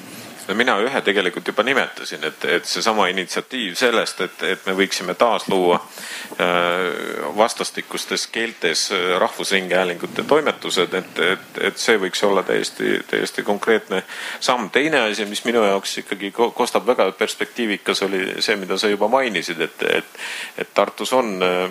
[0.49, 5.15] no mina ühe tegelikult juba nimetasin, et, et seesama initsiatiiv sellest, et, et me võiksime
[5.19, 12.99] taas luua äh, vastastikustes keeltes äh, rahvusringhäälingute toimetused, et, et, et see võiks olla täiesti,
[13.11, 14.03] täiesti konkreetne
[14.41, 14.71] samm.
[14.75, 19.61] teine asi, mis minu jaoks ikkagi kostab väga perspektiivikas, oli see, mida sa juba mainisid,
[19.61, 20.23] et, et,
[20.59, 21.71] et Tartus on äh,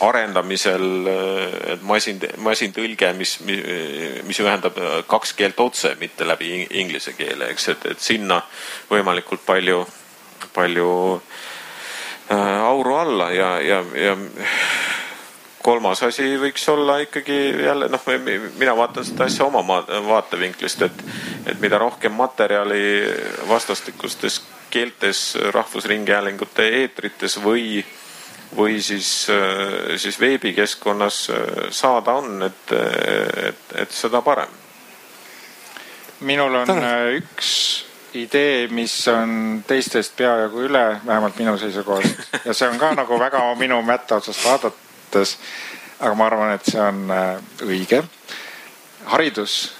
[0.00, 0.84] arendamisel
[1.86, 3.36] masin, masintõlge, mis,
[4.26, 8.40] mis ühendab kaks keelt otse, mitte läbi inglise keele, eks, et, et sinna
[8.90, 9.84] võimalikult palju,
[10.54, 14.16] palju äh, auru alla ja, ja, ja
[15.64, 18.08] kolmas asi võiks olla ikkagi jälle noh,
[18.58, 21.04] mina vaatan seda asja oma vaatevinklist, et,
[21.46, 22.82] et mida rohkem materjali
[23.48, 24.42] vastastikustes
[24.74, 27.84] keeltes rahvusringhäälingute eetrites või
[28.56, 31.36] või siis, äh, siis veebikeskkonnas äh,
[31.70, 32.72] saada on, et,
[33.48, 34.48] et, et seda parem.
[36.20, 36.84] minul on Tänan.
[36.84, 37.84] Äh, üks
[38.14, 43.42] idee, mis on teistest peajagu üle, vähemalt minu seisukohast ja see on ka nagu väga
[43.58, 45.38] minu mätta otsast vaadates.
[46.00, 47.10] aga ma arvan, et see on
[47.66, 48.02] õige.
[49.04, 49.72] haridus,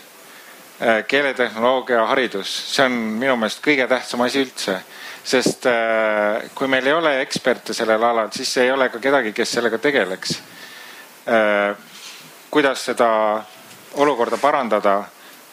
[1.09, 4.81] keeletehnoloogia haridus, see on minu meelest kõige tähtsam asi üldse
[5.25, 9.57] sest äh, kui meil ei ole eksperte sellel alal, siis ei ole ka kedagi, kes
[9.57, 10.37] sellega tegeleks.
[11.25, 11.77] Äh,
[12.51, 13.11] kuidas seda
[13.95, 15.03] olukorda parandada?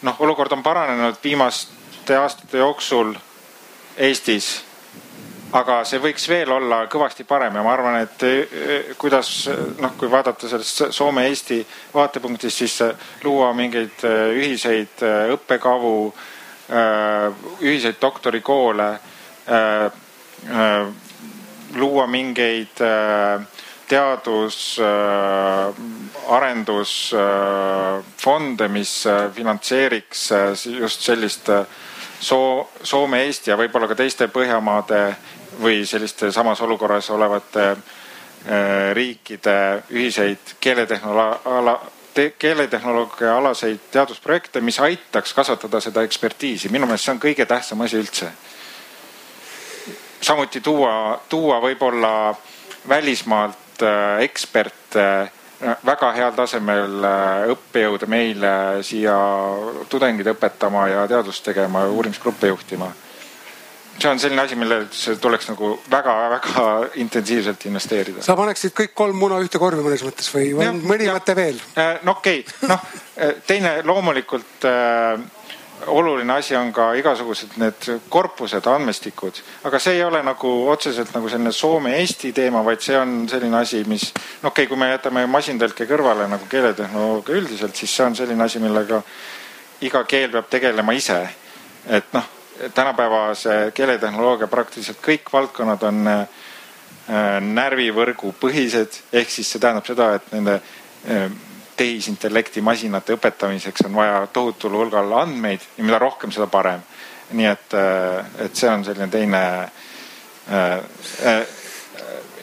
[0.02, 3.12] noh, olukord on paranenud viimaste aastate jooksul
[4.02, 4.48] Eestis,
[5.54, 9.30] aga see võiks veel olla kõvasti parem ja ma arvan, et äh, kuidas
[9.78, 11.60] noh, kui vaadata sellest Soome-Eesti
[11.94, 12.76] vaatepunktist, siis
[13.24, 14.04] luua mingeid
[14.34, 15.06] ühiseid
[15.36, 15.94] õppekavu,
[17.62, 18.90] ühiseid doktorikoole
[21.74, 23.40] luua mingeid äh,
[23.88, 24.80] teadus,
[26.28, 30.30] arendusfonde, mis finantseeriks
[30.78, 31.48] just sellist
[32.22, 35.00] Soo-, Soome, Eesti ja võib-olla ka teiste Põhjamaade
[35.60, 37.78] või selliste samas olukorras olevate äh,
[38.94, 41.78] riikide ühiseid keeletehnoloogia
[42.14, 46.68] te, keeletehnoloogia alaseid teadusprojekte, mis aitaks kasvatada seda ekspertiisi.
[46.68, 48.32] minu meelest see on kõige tähtsam asi üldse.
[50.22, 52.34] Samuti tuua, tuua võib-olla
[52.88, 55.06] välismaalt äh, eksperte
[55.86, 58.52] väga heal tasemel äh, õppejõude meile
[58.86, 59.14] siia
[59.90, 62.92] tudengeid õpetama ja teadust tegema ja uurimisgruppe juhtima.
[63.98, 66.64] see on selline asi, millesse tuleks nagu väga-väga
[66.94, 68.22] intensiivselt investeerida.
[68.22, 71.60] sa paneksid kõik kolm muna ühte korvi mõnes mõttes või on mõni mõte veel?
[71.78, 72.80] Äh, no okei okay., noh
[73.16, 75.20] äh, teine loomulikult äh,
[75.86, 81.28] oluline asi on ka igasugused need korpused, andmestikud, aga see ei ole nagu otseselt nagu
[81.30, 84.10] selline Soome-Eesti teema, vaid see on selline asi, mis
[84.42, 88.44] no okei okay,, kui me jätame masintõlke kõrvale nagu keeletehnoloogia üldiselt, siis see on selline
[88.44, 89.02] asi, millega
[89.82, 91.20] iga keel peab tegelema ise.
[91.86, 92.26] et noh,
[92.74, 96.26] tänapäevase keeletehnoloogia praktiliselt kõik valdkonnad on äh,
[97.40, 101.26] närvivõrgu põhised, ehk siis see tähendab seda, et nende äh,
[101.76, 106.82] tehisintellekti masinate õpetamiseks on vaja tohutul hulgal andmeid ja mida rohkem, seda parem.
[107.32, 110.72] nii et, äh, et see on selline teine äh,
[111.26, 111.46] äh,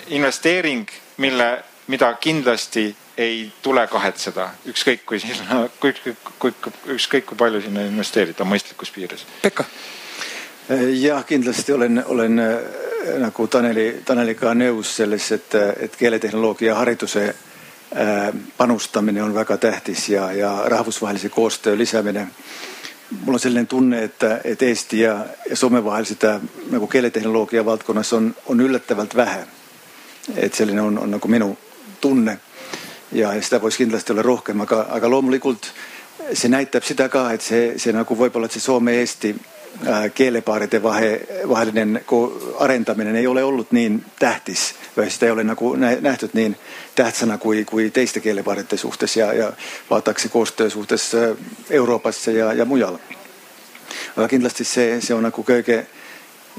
[0.07, 1.49] investeering, mille,
[1.88, 6.53] mida kindlasti ei tule kahetseda, ükskõik kui sinna, ükskõik kui,
[6.95, 9.25] ükskõik kui palju sinna investeerida mõistlikus piires.
[9.41, 9.65] Pekka.
[10.97, 12.41] jah, kindlasti olen, olen
[13.19, 15.55] nagu Taneli, Taneliga nõus selles, et,
[15.86, 17.27] et keeletehnoloogia hariduse
[18.57, 22.27] panustamine on väga tähtis ja, ja rahvusvahelise koostöö lisäämine.
[23.25, 28.13] mul on selline tunne, et, et Eesti ja, ja Soome vahel seda nagu keeletehnoloogia valdkonnas
[28.13, 29.47] on, on üllatavalt vähe.
[30.35, 31.57] et selline on, on nagu minu
[32.01, 32.39] tunne
[33.11, 35.71] ja, ja seda võiks kindlasti olla rohkem, aga, aga loomulikult
[36.33, 39.59] see näitab seda ka, et see, see nagu võib-olla see Soome-Eesti Äh, keelepaaride
[40.13, 40.84] kielepaariten
[41.49, 42.01] vahdinen
[42.59, 45.43] arentaminen ei ole ollut niin tähtis, vai sitä ei ole
[46.01, 46.55] nähty niin
[46.95, 49.53] tähtsänä kuin, kuin teistä kielepaaritten suhteessa ja, ja
[49.89, 50.32] vaataksi
[50.70, 51.17] suhteessa
[51.70, 52.99] Euroopassa ja, ja muualla.
[54.30, 55.88] Kindlasti se, se on kuin köyke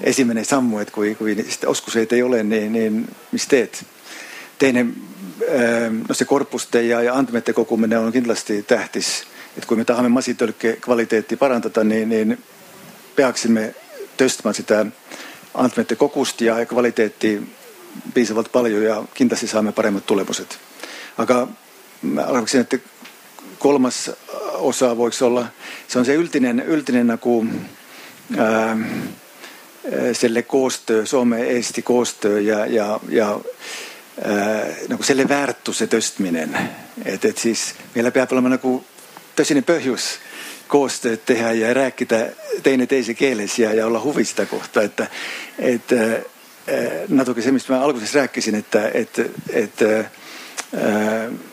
[0.02, 1.28] esimene sammu, että kun, kun
[1.66, 3.86] oskuseita ei ole, niin, niin mistä teet?
[4.58, 4.86] Teine,
[6.08, 9.24] no se korpuste ja, ja antimeiden kokuminen on kindlasti tähtis.
[9.56, 12.38] Että kun me tahamme masitölkkeen kvaliteetti parantata, niin, niin
[13.20, 13.74] peaksimme
[14.16, 14.86] töstämään sitä
[15.54, 17.40] antamette kokustia ja kvaliteettia
[18.14, 20.58] piisavat paljon ja kintasi saamme paremmat tulemukset.
[21.18, 21.48] Aika
[22.02, 22.78] mä arvoksin, että
[23.58, 24.10] kolmas
[24.54, 25.46] osa voisi olla,
[25.88, 27.46] se on se yltinen, yltinen naku,
[28.38, 28.76] ää,
[30.12, 33.40] selle koostöö, Suomen Eesti koostöö ja, ja, ja
[34.24, 36.58] ää, naku selle väärtuse töstminen.
[37.04, 38.84] et et siis meillä pitää olla nagu
[39.36, 39.62] tõsine
[40.70, 42.26] koosteet tehdä ja rääkkitä
[42.62, 44.82] teine teise kielisiä ja olla huvista kohta.
[44.82, 45.06] Että,
[45.58, 46.22] että, äh,
[47.08, 50.06] no toki se, mistä mä alkuisessa rääkkisin, että, että, että äh,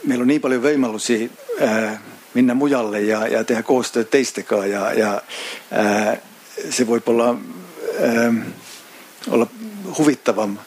[0.05, 1.29] meillä on niin paljon veimallusia
[1.61, 1.99] äh,
[2.33, 5.21] minna mujalle ja, ja tehdä koosteet teistekaa ja, ja
[5.71, 6.17] ää,
[6.69, 7.35] se voi olla,
[9.29, 9.47] olla
[9.97, 10.57] huvittavam.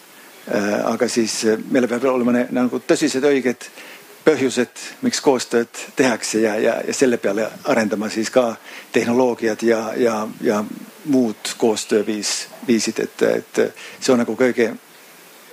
[0.54, 3.89] Ää, aga siis meillä peab olema need nagu tõsised õiged äh,
[4.24, 8.54] põhjused, miks koostööd tehakse ja, ja, ja selle peale arendama siis ka
[8.92, 10.64] tehnoloogiad ja, ja, ja
[11.04, 13.60] muud koostööviis, viisid, et, et
[14.00, 14.72] see on nagu kõige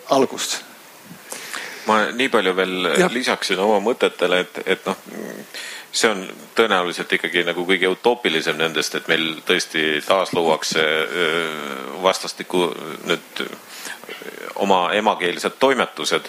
[0.10, 0.62] algus.
[1.88, 3.10] ma nii palju veel ja.
[3.12, 4.98] lisaksin oma mõtetele, et, et noh,
[5.92, 6.26] see on
[6.56, 10.84] tõenäoliselt ikkagi nagu kõige utoopilisem nendest, et meil tõesti taasluuakse
[12.04, 12.68] vastastikku
[13.08, 13.46] nüüd
[14.56, 16.28] oma emakeelsed toimetused.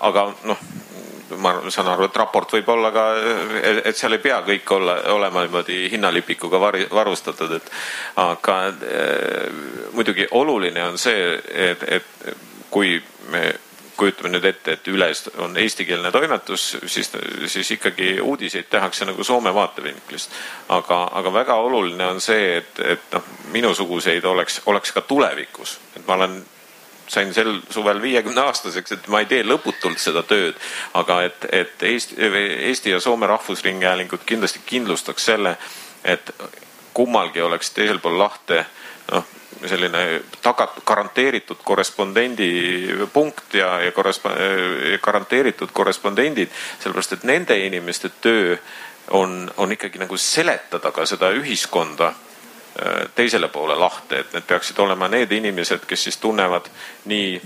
[0.00, 0.58] aga noh
[1.38, 3.04] ma saan aru, et raport võib olla ka,
[3.84, 7.70] et seal ei pea kõik olla, olema niimoodi hinnalipikuga var, varustatud, et
[8.22, 9.60] aga äh,
[9.92, 11.30] muidugi oluline on see,
[11.70, 12.34] et, et
[12.70, 12.98] kui
[13.30, 13.46] me
[13.96, 17.10] kujutame nüüd ette, et üles on eestikeelne toimetus, siis,
[17.46, 20.32] siis ikkagi uudiseid tehakse nagu Soome vaatevinklist.
[20.68, 26.06] aga, aga väga oluline on see, et, et noh, minusuguseid oleks, oleks ka tulevikus, et
[26.06, 26.40] ma olen
[27.08, 30.58] sain sel suvel viiekümne aastaseks, et ma ei tee lõputult seda tööd,
[30.94, 32.16] aga et, et Eesti,
[32.70, 35.56] Eesti ja Soome Rahvusringhäälingut kindlasti kindlustaks selle,
[36.04, 36.30] et
[36.94, 38.64] kummalgi oleks teisel pool lahte
[39.12, 39.26] noh,
[39.66, 42.50] selline tagat-, garanteeritud korrespondendi
[43.12, 44.30] punkt ja, ja korresp-,
[45.02, 48.56] garanteeritud korrespondendid, sellepärast et nende inimeste töö
[49.10, 52.14] on, on ikkagi nagu seletada ka seda ühiskonda
[53.14, 56.66] teisele poole lahte, et need peaksid olema need inimesed, kes siis tunnevad
[57.10, 57.36] nii,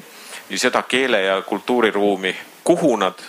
[0.48, 3.20] nii seda keele ja kultuuriruumi, kuhu nad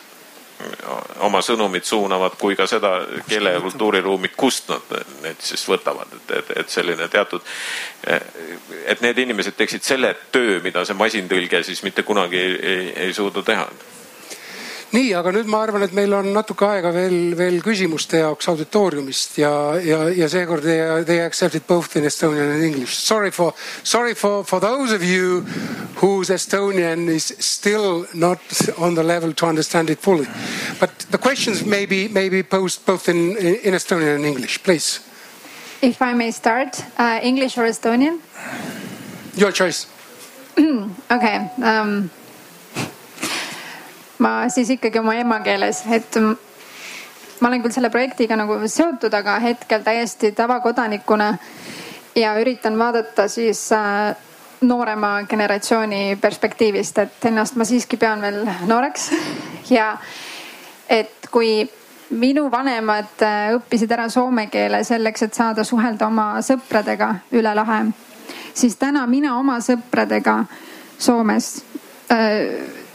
[1.23, 2.91] oma sõnumit suunavad, kui ka seda
[3.27, 7.43] keele ja kultuuriruumi, kust nad need siis võtavad, et, et, et selline teatud,
[8.85, 13.15] et need inimesed teeksid selle töö, mida see masintõlge siis mitte kunagi ei, ei, ei
[13.15, 13.69] suuda teha
[14.93, 19.37] nii, aga nüüd ma arvan, et meil on natuke aega veel, veel küsimuste jaoks auditooriumist
[19.41, 19.51] ja,
[19.83, 22.95] ja, ja seekord they, they accepted both in Estonian and English.
[22.97, 23.53] Sorry for,
[23.83, 25.41] sorry for, for those of you
[26.01, 28.39] whose Estonian is still not
[28.77, 30.27] on the level to understand it fully.
[30.79, 34.99] But the questions may be, may be posed both in, in Estonian and English, please.
[35.81, 38.19] If I may start, uh, English or Estonian?
[39.35, 39.87] Your choice.
[41.11, 41.49] okay.
[41.63, 42.11] Um,
[44.19, 46.15] ma siis ikkagi oma emakeeles, et
[47.39, 51.33] ma olen küll selle projektiga nagu seotud, aga hetkel täiesti tavakodanikuna
[52.15, 54.15] ja üritan vaadata siis äh,
[54.61, 59.11] noorema generatsiooni perspektiivist, et ennast ma siiski pean veel nooreks.
[59.69, 59.97] Ja
[60.89, 61.61] et kui
[62.09, 67.83] minu vanemad äh, õppisid ära soome keele selleks, et saada suhelda oma sõpradega üle lahe,
[68.57, 70.39] siis täna mina oma sõpradega
[70.99, 71.61] Soomes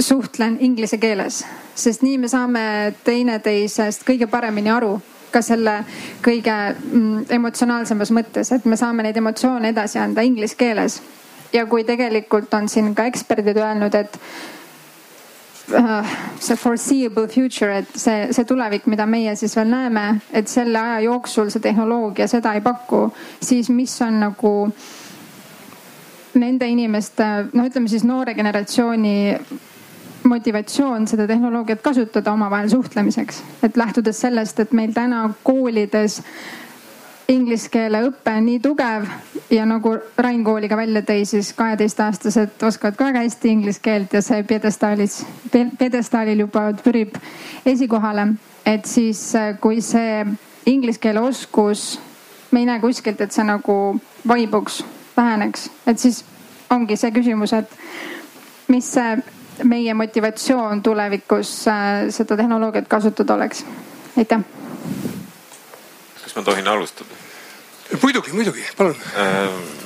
[0.00, 2.62] suhtlen inglise keeles, sest nii me saame
[3.06, 4.96] teineteisest kõige paremini aru
[5.34, 5.80] ka selle
[6.24, 11.02] kõige mm, emotsionaalsemas mõttes, et me saame neid emotsioone edasi anda inglise keeles.
[11.54, 14.16] ja kui tegelikult on siin ka eksperdid öelnud, et
[15.78, 20.80] uh, see foreseeable future, et see, see tulevik, mida meie siis veel näeme, et selle
[20.80, 23.06] aja jooksul see tehnoloogia seda ei paku,
[23.38, 24.54] siis mis on nagu
[26.34, 29.14] nende inimeste, no ütleme siis noore generatsiooni
[30.24, 33.42] motivatsioon seda tehnoloogiat kasutada omavahel suhtlemiseks.
[33.62, 36.22] et lähtudes sellest, et meil täna koolides
[37.28, 39.06] inglise keele õpe on nii tugev
[39.52, 44.12] ja nagu Rain kooli ka välja tõi, siis kaheteistaastased oskavad ka väga hästi inglise keelt
[44.12, 47.16] ja see pjedestaalis, pjedestaalil juba pürib
[47.66, 48.34] esikohale.
[48.66, 50.24] et siis, kui see
[50.66, 52.00] inglise keele oskus,
[52.50, 54.84] me ei näe kuskilt, et see nagu vaibuks,
[55.16, 56.24] väheneks, et siis
[56.70, 57.70] ongi see küsimus, et
[58.68, 59.16] mis see
[59.64, 63.64] meie motivatsioon tulevikus äh, seda tehnoloogiat kasutada oleks.
[64.18, 64.40] aitäh.
[66.22, 67.10] kas ma tohin alustada?
[68.02, 69.83] muidugi, muidugi, palun ähm,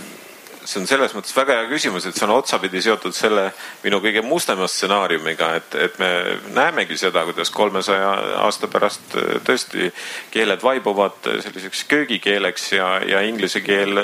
[0.69, 3.47] see on selles mõttes väga hea küsimus, et see on otsapidi seotud selle
[3.81, 6.11] minu kõige mustema stsenaariumiga, et, et me
[6.53, 8.11] näemegi seda, kuidas kolmesaja
[8.45, 9.89] aasta pärast äh, tõesti
[10.35, 13.97] keeled vaibuvad selliseks köögikeeleks ja, ja inglise keel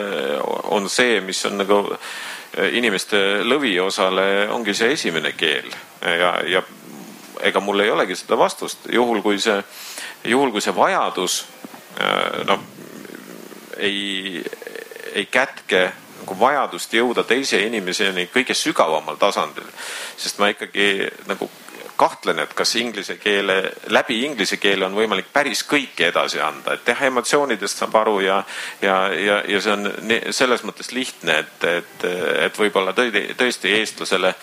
[0.72, 1.82] on see, mis on nagu
[2.72, 5.66] inimeste lõviosale ongi see esimene keel.
[6.06, 6.62] Ja, ja
[7.42, 9.58] ega mul ei olegi seda vastust, juhul kui see,
[10.30, 11.40] juhul kui see vajadus
[12.46, 12.62] noh
[13.76, 14.44] ei,
[15.14, 15.92] ei kätke
[16.24, 19.68] nagu vajadust jõuda teise inimeseni kõige sügavamal tasandil.
[20.16, 21.50] sest ma ikkagi nagu
[21.96, 26.88] kahtlen, et kas inglise keele, läbi inglise keele on võimalik päris kõike edasi anda, et
[26.88, 28.40] jah, emotsioonidest saab aru ja,
[28.82, 29.92] ja, ja, ja see on
[30.34, 32.06] selles mõttes lihtne, et, et,
[32.48, 34.34] et võib-olla tõesti eestlasele,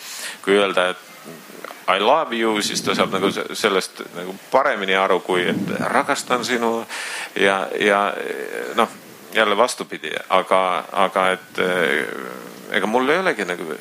[0.45, 1.07] kui öelda, et
[1.91, 6.85] I love you, siis ta saab nagu sellest nagu paremini aru, kui et rakastan sinu
[7.35, 8.05] ja, ja
[8.77, 8.93] noh,
[9.33, 11.61] jälle vastupidi, aga, aga et
[12.71, 13.75] ega mul ei olegi nagu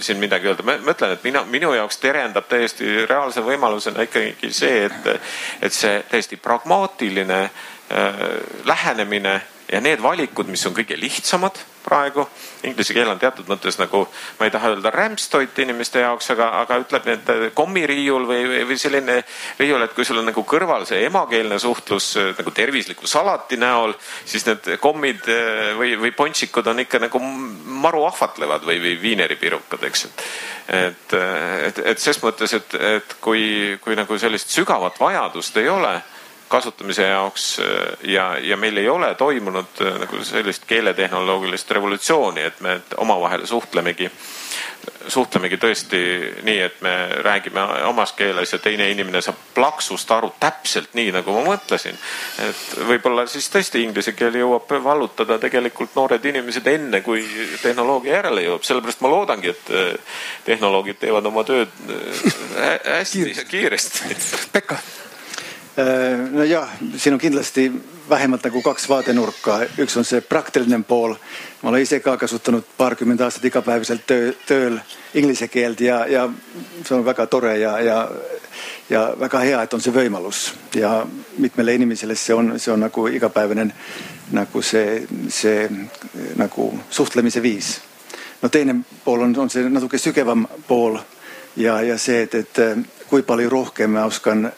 [0.00, 4.84] siin midagi öelda, ma mõtlen, et mina, minu jaoks terendab täiesti reaalse võimalusena ikkagi see,
[4.88, 5.08] et,
[5.64, 8.22] et see täiesti pragmaatiline äh,
[8.68, 9.40] lähenemine
[9.72, 12.24] ja need valikud, mis on kõige lihtsamad praegu.
[12.64, 14.04] Inglise keel on teatud mõttes nagu,
[14.38, 19.18] ma ei taha öelda rämpstoit inimeste jaoks, aga, aga ütleb need kommiriiul või, või selline
[19.58, 23.92] riiul, et kui sul on nagu kõrval see emakeelne suhtlus nagu tervisliku salati näol,
[24.24, 27.20] siis need kommid eh, või, või pontsikud on ikka nagu
[27.84, 30.08] maru ahvatlevad või, või viineripirukad, eks.
[30.68, 31.16] et,
[31.68, 35.98] et, et ses mõttes, et, et kui, kui nagu sellist sügavat vajadust ei ole
[36.54, 37.66] kasutamise jaoks äh,
[38.02, 44.10] ja, ja meil ei ole toimunud äh, nagu sellist keeletehnoloogilist revolutsiooni, et me omavahel suhtlemegi,
[45.10, 46.00] suhtlemegi tõesti
[46.46, 46.92] nii, et me
[47.26, 51.98] räägime omas keeles ja teine inimene saab plaksust aru täpselt nii, nagu ma mõtlesin.
[52.46, 57.24] et võib-olla siis tõesti inglise keel jõuab vallutada tegelikult noored inimesed enne, kui
[57.62, 61.72] tehnoloogia järele jõuab, sellepärast ma loodangi, et äh, tehnoloogid teevad oma tööd
[62.54, 64.22] hästi kiiresti.
[64.52, 64.78] Pekka
[65.78, 67.72] Öö, no ja, siinä on kindlasti
[68.10, 69.60] vähemmältä kuin kaksi vaatenurkkaa.
[69.78, 71.14] Yksi on se praktillinen pool.
[71.62, 74.80] Mä olen itse kaakasuttanut parikymmentä astetta ikäpäiväisellä tö- töillä
[75.50, 76.28] kieltä ja, ja,
[76.84, 78.10] se on väga tore ja, ja,
[78.90, 80.54] ja väga hea, että on se võimalus.
[80.74, 81.06] Ja
[81.38, 83.74] mitmelle inimiselle se on, se on nagu ikäpäiväinen
[84.32, 85.70] nagu se, se
[86.36, 87.80] nagu suhtelemisen viis.
[88.42, 90.98] No teinen pool on, on se natuke sykeväm pool
[91.56, 92.58] ja, ja se, että et,
[93.08, 94.52] kui paljon rohkeammin uskan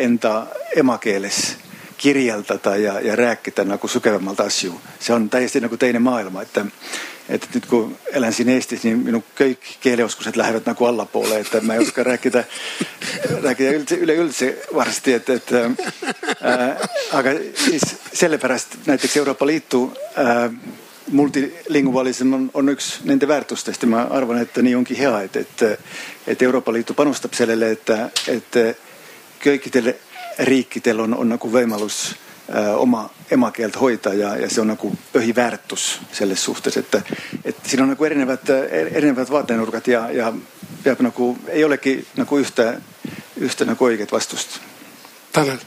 [0.00, 0.46] enda
[0.76, 1.56] emakeeles
[2.00, 4.72] kirjeldada ja, ja rääkida nagu sügavamalt asju.
[5.00, 6.58] see on täiesti nagu teine maailma, et
[7.30, 11.76] et nüüd, kui elan siin Eestis, nii minu kõik keeleoskused lähevad nagu allapoole, et ma
[11.76, 12.42] ei oska rääkida,
[13.44, 16.88] rääkida üldse, üleüldse varsti, et, et äh,
[17.18, 19.84] aga siis sellepärast näiteks Euroopa Liitu
[20.18, 20.48] äh,
[21.10, 25.66] multilingualism on, on üks nende väärtustest ja ma arvan, et nii ongi hea, et, et,
[26.34, 27.94] et Euroopa Liitu panustab sellele, et,
[28.30, 28.62] et
[29.42, 29.94] kõikidel
[30.38, 32.00] riikidel on, on nagu võimalus
[32.54, 36.98] äh, oma emakeelt hoida ja, ja see on nagu põhiväärtus selles suhtes, et,
[37.44, 40.32] et siin on nagu erinevad, erinevad vaatenurgad ja, ja
[40.84, 42.72] peab nagu, ei olegi nagu ühte,
[43.40, 44.60] ühte nagu õiget vastust.
[45.32, 45.58] Tanel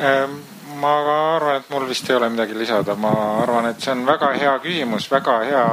[0.00, 0.40] ähm,.
[0.80, 0.90] ma
[1.36, 3.10] arvan, et mul vist ei ole midagi lisada, ma
[3.42, 5.64] arvan, et see on väga hea küsimus, väga hea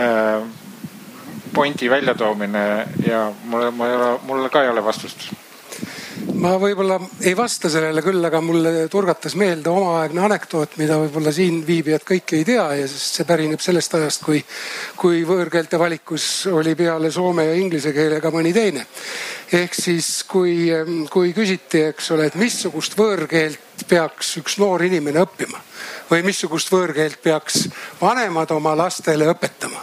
[0.00, 0.44] äh,
[1.54, 2.64] pointi väljatoomine
[3.06, 5.28] ja mul, mul ei ole, mul ka ei ole vastust
[6.32, 11.60] ma võib-olla ei vasta sellele küll, aga mulle turgatas meelde omaaegne anekdoot, mida võib-olla siin
[11.66, 14.40] viibijad kõik ei tea ja see pärineb sellest ajast, kui,
[15.00, 18.86] kui võõrkeelte valikus oli peale soome ja inglise keele ka mõni teine.
[19.52, 20.68] ehk siis, kui,
[21.10, 25.60] kui küsiti, eks ole, et missugust võõrkeelt peaks üks noor inimene õppima
[26.10, 27.68] või missugust võõrkeelt peaks
[28.00, 29.82] vanemad oma lastele õpetama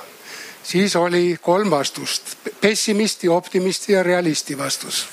[0.64, 5.08] siis oli kolm vastust, pessimisti, optimisti ja realisti vastus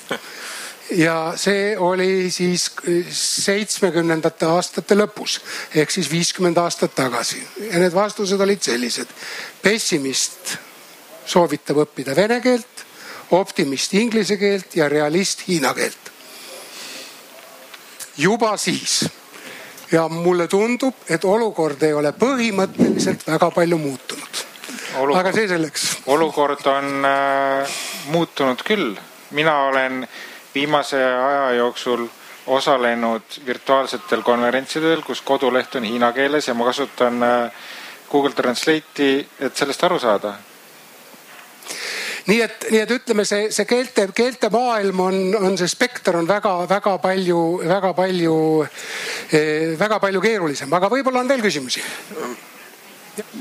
[0.91, 2.71] ja see oli siis
[3.13, 5.39] seitsmekümnendate aastate lõpus
[5.75, 9.07] ehk siis viiskümmend aastat tagasi ja need vastused olid sellised.
[9.61, 10.57] pessimist
[11.25, 12.85] soovitab õppida vene keelt,
[13.37, 16.11] optimist inglise keelt ja realist hiina keelt.
[18.17, 19.03] juba siis
[19.91, 24.41] ja mulle tundub, et olukord ei ole põhimõtteliselt väga palju muutunud.
[25.15, 25.85] aga see selleks.
[26.05, 27.77] olukord on äh,
[28.09, 28.97] muutunud küll,
[29.31, 30.07] mina olen
[30.55, 32.07] viimase aja jooksul
[32.47, 37.51] osalenud virtuaalsetel konverentsidel, kus koduleht on hiina keeles ja ma kasutan äh,
[38.11, 40.33] Google Translate'i, et sellest aru saada.
[42.29, 46.27] nii et, nii et ütleme, see, see keelte, keelte maailm on, on see spekter on
[46.29, 48.35] väga-väga palju, väga palju,
[49.33, 51.81] eh, väga palju keerulisem, aga võib-olla on veel küsimusi?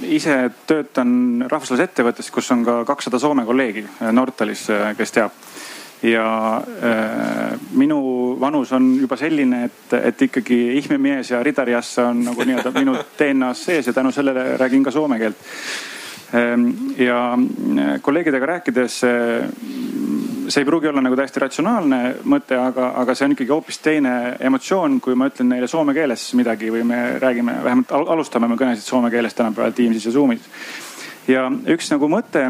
[0.08, 1.10] Ise töötan
[1.48, 4.64] rahvusvahelises ettevõttes, kus on ka kakssada Soome kolleegi Nortalis,
[4.98, 5.36] kes teab
[6.02, 12.46] ja äh, minu vanus on juba selline, et, et ikkagi ihmemies ja ridariassa on nagu
[12.46, 15.36] nii-öelda minu DNA-s sees ja tänu sellele räägin ka soome keelt
[16.34, 16.70] ähm,.
[16.98, 19.48] ja äh, kolleegidega rääkides äh,
[20.48, 24.12] see ei pruugi olla nagu täiesti ratsionaalne mõte, aga, aga see on ikkagi hoopis teine
[24.40, 28.86] emotsioon, kui ma ütlen neile soome keeles midagi või me räägime, vähemalt alustame me kõnesid
[28.86, 30.46] soome keeles tänapäeval Teamsis ja Zoom'is
[31.28, 31.44] ja
[31.74, 32.42] üks nagu mõte,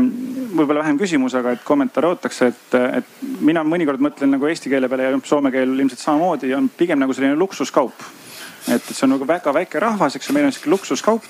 [0.54, 4.90] võib-olla vähem küsimus, aga et kommentaare ootakse, et, et mina mõnikord mõtlen nagu eesti keele
[4.90, 8.06] peale ja soome keel ilmselt samamoodi on pigem nagu selline luksuskaup.
[8.68, 11.24] et see on nagu väga väike rahvas, eks ju, meil on sihuke luksuskaup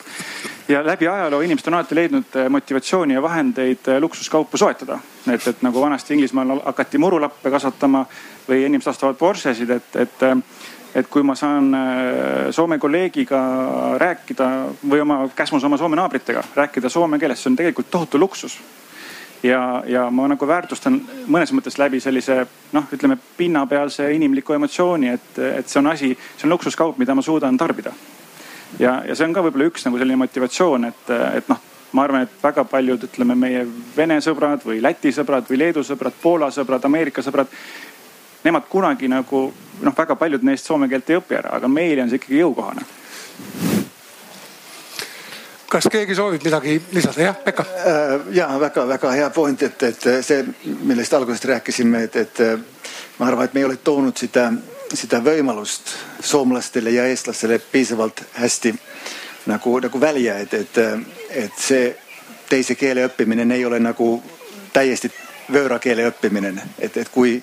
[0.69, 4.99] ja läbi ajaloo inimesed on alati leidnud eh, motivatsiooni ja vahendeid eh, luksuskaupu soetada.
[5.33, 8.05] et, et nagu vanasti Inglismaal hakati murulappe kasvatama
[8.49, 10.25] või inimesed ostavad Porschesid, et, et
[10.95, 13.41] et kui ma saan äh, Soome kolleegiga
[14.01, 14.49] rääkida
[14.89, 18.59] või oma käsmus oma Soome naabritega rääkida soome keeles, see on tegelikult tohutu luksus.
[19.43, 25.39] ja, ja ma nagu väärtustan mõnes mõttes läbi sellise noh, ütleme pinnapealse inimliku emotsiooni, et,
[25.39, 27.93] et see on asi, see on luksuskaup, mida ma suudan tarbida.
[28.79, 32.27] ja, ja see on ka võib-olla üks nagu selline motivatsioon, et, et noh ma arvan,
[32.27, 33.67] et väga paljud, ütleme meie
[33.97, 37.53] Vene sõbrad või Läti sõbrad või Leedu sõbrad, Poola sõbrad, Ameerika sõbrad
[38.45, 39.49] nemad kunagi nagu
[39.81, 42.87] noh, väga paljud neist soome keelt ei õpi ära, aga meile on see ikkagi jõukohane.
[45.69, 47.65] kas keegi soovib midagi lisada, jah, Pekka?
[47.85, 52.41] Äh, ja väga-väga hea point, et, et see, millest algusest rääkisime, et, et
[53.19, 54.49] ma arvan, et me ei ole toonud seda,
[54.95, 55.93] seda võimalust
[56.25, 58.73] soomlastele ja eestlastele piisavalt hästi
[59.47, 60.79] nagu, nagu välja, et, et,
[61.31, 61.97] et see
[62.49, 64.23] teise keele õppimine ei ole nagu
[64.73, 65.11] täiesti
[65.53, 67.39] võõrakeele õppimine, et, et kui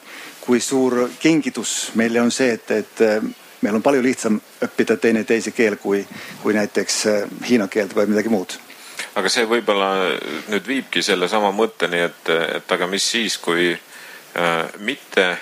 [0.46, 3.24] kui suur kingitus meile on see, et, et äh,
[3.62, 6.04] meil on palju lihtsam õppida teineteise keel kui,
[6.44, 8.58] kui näiteks äh, hiina keelt või midagi muud.
[9.16, 9.90] Aga see võib-olla
[10.52, 15.36] nüüd viibki sellesama mõtteni, et, et aga mis siis, kui äh, mitte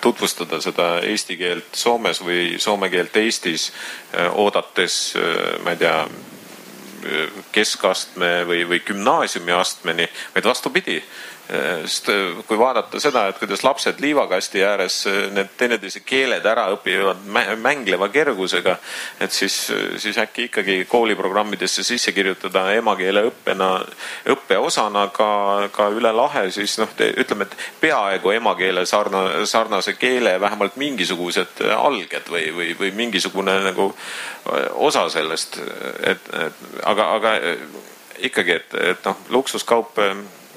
[0.00, 5.96] tutvustada seda eesti keelt Soomes või soome keelt Eestis äh,, oodates äh, ma ei tea,
[7.50, 10.04] keskastme või, või gümnaasiumiastmeni,
[10.36, 11.00] vaid vastupidi
[11.52, 12.08] sest
[12.48, 15.02] kui vaadata seda, et kuidas lapsed liivakasti ääres
[15.34, 17.20] need teineteise keeled ära õpivad
[17.60, 18.76] mängleva kergusega,
[19.20, 19.56] et siis,
[20.00, 23.70] siis äkki ikkagi kooliprogrammidesse sisse kirjutada emakeele õppena,
[24.32, 25.28] õppeosana ka,
[25.74, 32.32] ka üle lahe, siis noh, ütleme, et peaaegu emakeele sarna, sarnase keele vähemalt mingisugused alged
[32.32, 33.90] või, või, või mingisugune nagu
[34.74, 35.60] osa sellest,
[36.06, 37.34] et, et aga, aga
[38.22, 39.98] ikkagi, et, et noh, luksuskaup,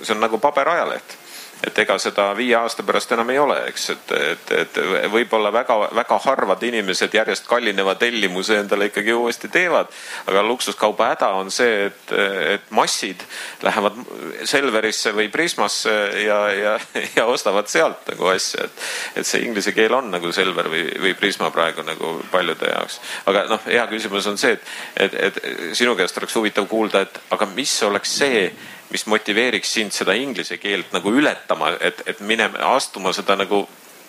[0.05, 1.17] see on nagu paberajaleht
[1.63, 4.79] et ega seda viie aasta pärast enam ei ole, eks, et, et, et
[5.11, 9.91] võib-olla väga-väga harvad inimesed järjest kallineva tellimuse endale ikkagi uuesti teevad.
[10.27, 12.13] aga luksuskauba häda on see, et,
[12.55, 13.23] et massid
[13.63, 13.97] lähevad
[14.43, 15.95] Selverisse või Prismasse
[16.25, 16.75] ja, ja,
[17.17, 18.85] ja ostavad sealt nagu asja, et,
[19.21, 22.99] et see inglise keel on nagu Selver või, või Prisma praegu nagu paljude jaoks.
[23.31, 24.71] aga noh, hea küsimus on see, et,
[25.13, 28.49] et, et sinu käest oleks huvitav kuulda, et aga mis oleks see
[28.91, 33.65] mis motiveeriks sind seda inglise keelt nagu ületama, et, et minema, astuma seda nagu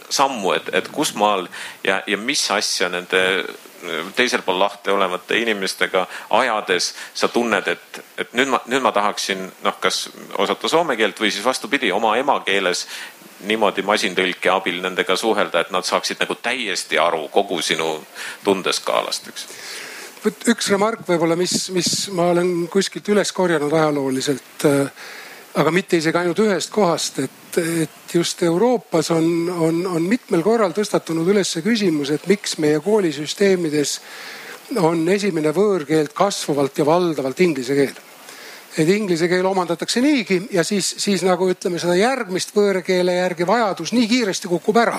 [0.09, 1.49] sammu, et, et kus maal
[1.85, 3.23] ja, ja mis asja nende
[4.17, 6.07] teisel pool lahti olevate inimestega
[6.39, 10.07] ajades sa tunned, et, et nüüd ma, nüüd ma tahaksin noh, kas
[10.39, 12.87] osata soome keelt või siis vastupidi, oma emakeeles
[13.47, 17.99] niimoodi masintõlke abil nendega suhelda, et nad saaksid nagu täiesti aru kogu sinu
[18.45, 19.49] tundeskaalast, eks
[20.27, 25.05] üks remark võib-olla, mis, mis ma olen kuskilt üles korjanud ajalooliselt, äh,
[25.61, 30.75] aga mitte isegi ainult ühest kohast, et, et just Euroopas on, on, on mitmel korral
[30.77, 34.01] tõstatunud üles küsimus, et miks meie koolisüsteemides
[34.83, 38.03] on esimene võõrkeeld kasvavalt ja valdavalt inglise keel
[38.77, 43.95] et inglise keel omandatakse niigi ja siis, siis nagu ütleme, seda järgmist võõrkeele järgi vajadus
[43.97, 44.99] nii kiiresti kukub ära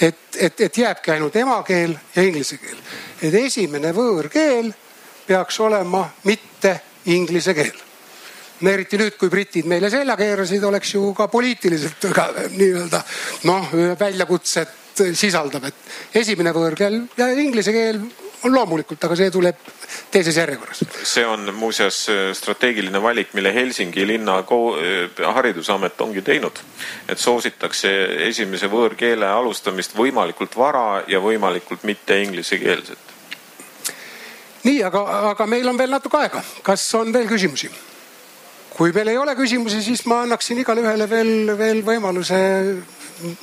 [0.00, 2.78] et, et, et jääbki ainult emakeel ja inglise keel.
[3.24, 4.70] Et esimene võõrkeel
[5.26, 6.76] peaks olema mitte
[7.12, 7.74] inglise keel.
[8.60, 12.08] no eriti nüüd, kui britid meile selja keerasid, oleks ju ka poliitiliselt
[12.56, 13.02] nii-öelda
[13.50, 17.98] noh, väljakutset sisaldav, et esimene võõrkeel ja inglise keel
[18.44, 19.60] on loomulikult, aga see tuleb
[20.12, 20.82] teises järjekorras.
[21.02, 26.60] see on muuseas äh, strateegiline valik, mille Helsingi linna äh, haridusamet ongi teinud.
[27.08, 27.90] et soositakse
[28.28, 33.03] esimese võõrkeele alustamist võimalikult vara ja võimalikult mitte inglisekeelset.
[34.64, 37.70] Nii, aga, aga meil on veel natuke aega, kas on veel küsimusi?
[38.74, 42.38] kui meil ei ole küsimusi, siis ma annaksin igale ühele veel, veel võimaluse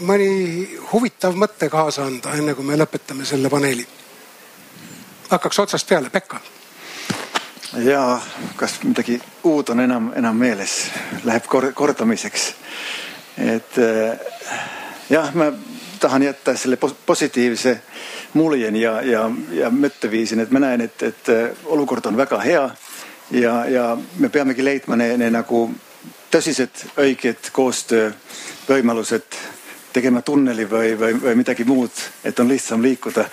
[0.03, 3.87] mõni huvitav mõte kaasa anda, enne kui me lõpetame selle paneeli
[5.31, 6.39] hakkaks otsast peale, Pekka.
[7.73, 8.19] ja
[8.55, 10.91] kas midagi uut on enam, enam meeles,
[11.23, 12.53] läheb kor kordamiseks.
[13.37, 14.19] et eh,
[15.09, 15.51] jah, ma
[15.99, 17.81] tahan jätta selle positiivse
[18.33, 22.65] muljeni ja, ja, ja mõtteviisin, et ma näen, et, et eh, olukord on väga hea
[23.31, 23.85] ja, ja
[24.17, 25.65] me peamegi leidma ne, ne nagu
[26.31, 29.39] tõsised õiged koostöövõimalused
[29.91, 31.91] tegema tunneli või, või, või midagi muud,
[32.23, 33.25] et on lihtsam liikuda.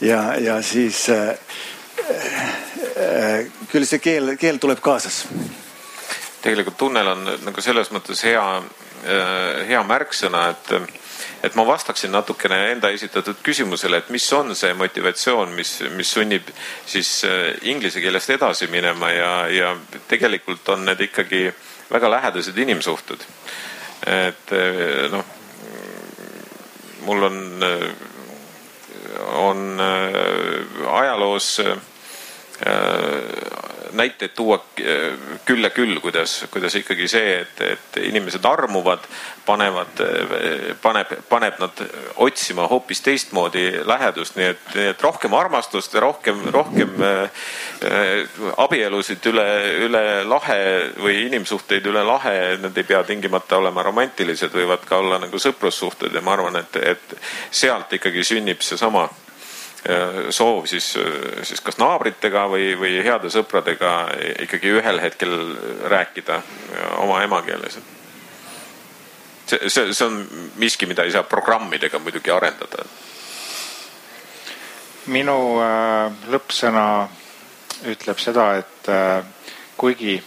[0.00, 1.28] ja, ja siis äh,
[2.96, 5.24] äh, küll see keel, keel tuleb kaasas.
[6.42, 11.01] tegelikult tunnel on nagu selles mõttes hea äh,, hea märksõna, et
[11.42, 16.48] et ma vastaksin natukene enda esitatud küsimusele, et mis on see motivatsioon, mis, mis sunnib
[16.86, 19.74] siis äh, inglise keelest edasi minema ja, ja
[20.08, 21.48] tegelikult on need ikkagi
[21.90, 23.26] väga lähedased inimsuhted.
[24.06, 25.24] et äh, noh
[27.02, 27.88] mul on, äh,
[29.34, 29.80] on
[30.92, 31.60] ajaloos
[33.92, 39.04] näiteid tuua äh, küll ja küll, kuidas, kuidas ikkagi see, et, et inimesed armuvad,
[39.46, 40.00] panevad,
[40.82, 41.82] paneb, paneb nad
[42.16, 47.48] otsima hoopis teistmoodi lähedust, nii et, nii et rohkem armastust ja rohkem, rohkem äh,
[48.56, 49.48] abielusid üle,
[49.88, 50.60] üle lahe
[51.00, 56.14] või inimsuhteid üle lahe, need ei pea tingimata olema romantilised, võivad ka olla nagu sõprussuhted
[56.14, 57.18] ja ma arvan, et, et
[57.50, 59.08] sealt ikkagi sünnib seesama
[60.30, 60.92] soov siis,
[61.42, 63.94] siis kas naabritega või, või heade sõpradega
[64.44, 65.32] ikkagi ühel hetkel
[65.90, 66.36] rääkida
[67.02, 67.78] oma emakeeles.
[69.46, 70.20] see, see, see on
[70.62, 72.84] miski, mida ei saa programmidega muidugi arendada.
[75.06, 76.86] minu äh, lõppsõna
[77.90, 79.24] ütleb seda, et äh,
[79.76, 80.22] kuigi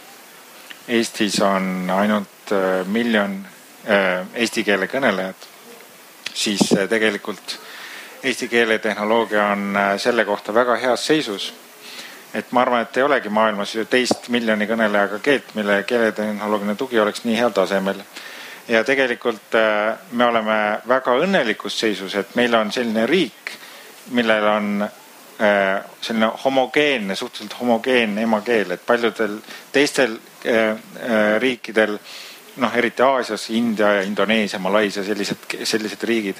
[0.88, 3.40] Eestis on ainult äh, miljon
[3.88, 5.48] äh, eesti keele kõnelejat,
[6.34, 7.56] siis äh, tegelikult
[8.22, 11.54] eesti keeletehnoloogia on äh, selle kohta väga heas seisus.
[12.34, 16.98] et ma arvan, et ei olegi maailmas ju teist miljoni kõnelejaga keelt, mille keeletehnoloogiline tugi
[17.00, 18.02] oleks nii heal tasemel.
[18.68, 23.56] ja tegelikult äh, me oleme väga õnnelikus seisus, et meil on selline riik,
[24.10, 29.40] millel on äh, selline homogeenne, suhteliselt homogeenne emakeel, et paljudel
[29.72, 30.18] teistel
[31.38, 31.96] riikidel
[32.56, 36.38] noh, eriti Aasias, India ja Indoneesia, Malaisia, sellised, sellised riigid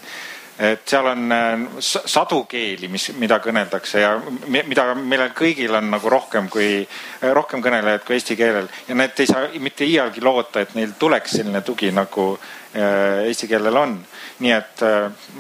[0.59, 4.15] et seal on äh, sadu keeli, mis, mida kõneldakse ja
[4.49, 9.21] mida meil kõigil on nagu rohkem kui, äh, rohkem kõnelejaid kui eesti keelel ja need
[9.21, 13.99] ei saa mitte iialgi loota, et neil tuleks selline tugi nagu äh, eesti keelel on.
[14.39, 14.83] nii et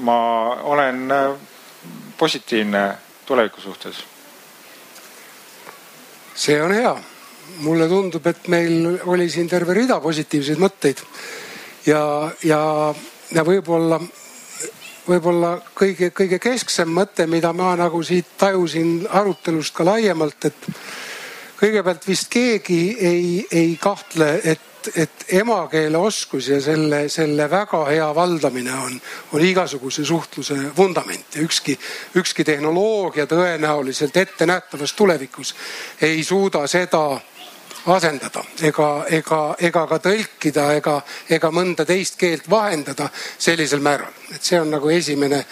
[0.08, 0.18] ma
[0.64, 1.12] olen
[2.16, 2.84] positiivne
[3.26, 4.04] tuleviku suhtes.
[6.34, 6.92] see on hea,
[7.64, 11.00] mulle tundub, et meil oli siin terve rida positiivseid mõtteid
[11.86, 12.02] ja,
[12.44, 12.60] ja,
[13.32, 14.00] ja võib-olla
[15.08, 20.70] võib-olla kõige, kõige kesksem mõte, mida ma nagu siit tajusin arutelust ka laiemalt, et
[21.56, 28.08] kõigepealt vist keegi ei, ei kahtle, et, et emakeele oskus ja selle, selle väga hea
[28.14, 28.98] valdamine on,
[29.32, 31.78] on igasuguse suhtluse vundament ja ükski,
[32.16, 35.54] ükski tehnoloogia tõenäoliselt ettenähtavas tulevikus
[36.02, 37.08] ei suuda seda
[37.86, 40.96] asendada ega, ega, ega ka tõlkida ega,
[41.30, 43.08] ega mõnda teist keelt vahendada
[43.38, 44.12] sellisel määral.
[44.34, 45.44] et see on nagu esimene.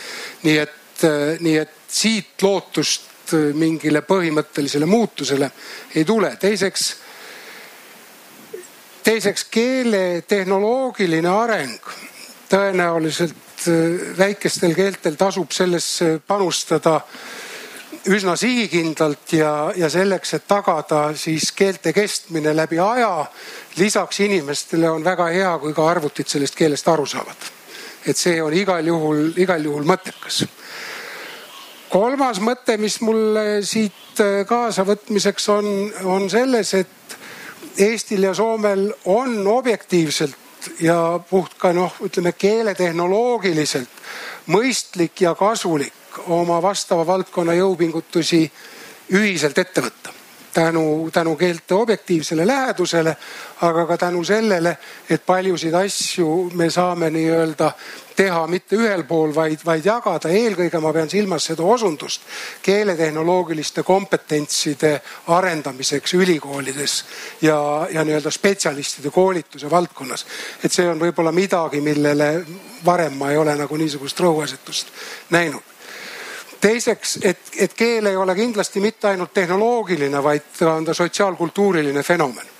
[0.43, 1.06] nii et,
[1.40, 5.51] nii et siit lootust mingile põhimõttelisele muutusele
[5.94, 6.36] ei tule.
[6.40, 6.97] teiseks,
[9.02, 11.94] teiseks keele tehnoloogiline areng
[12.51, 13.69] tõenäoliselt
[14.19, 17.01] väikestel keeltel tasub sellesse panustada
[18.07, 23.27] üsna sihikindlalt ja, ja selleks, et tagada siis keelte kestmine läbi aja.
[23.77, 27.51] lisaks inimestele on väga hea, kui ka arvutid sellest keelest aru saavad.
[28.07, 30.45] et see on igal juhul, igal juhul mõttekas.
[31.89, 36.89] kolmas mõte, mis mulle siit äh, kaasavõtmiseks on, on selles, et
[37.79, 40.37] Eestil ja Soomel on objektiivselt
[40.81, 43.89] ja puht ka noh, ütleme keeletehnoloogiliselt
[44.47, 48.43] mõistlik ja kasulik oma vastava valdkonna jõupingutusi
[49.12, 50.11] ühiselt ette võtta.
[50.55, 53.16] tänu, tänu keelte objektiivsele lähedusele,
[53.61, 54.77] aga ka tänu sellele,
[55.11, 57.73] et paljusid asju me saame nii-öelda
[58.16, 60.31] teha mitte ühel pool, vaid, vaid jagada.
[60.31, 62.23] eelkõige ma pean silmas seda osundust
[62.62, 67.05] keeletehnoloogiliste kompetentside arendamiseks ülikoolides
[67.43, 70.27] ja, ja nii-öelda spetsialistide koolituse valdkonnas.
[70.65, 72.47] et see on võib-olla midagi, millele
[72.85, 74.95] varem ma ei ole nagu niisugust rõhuasetust
[75.31, 75.74] näinud
[76.65, 82.53] teiseks, et, et keel ei ole kindlasti mitte ainult tehnoloogiline, vaid on ta sotsiaalkultuuriline fenomen.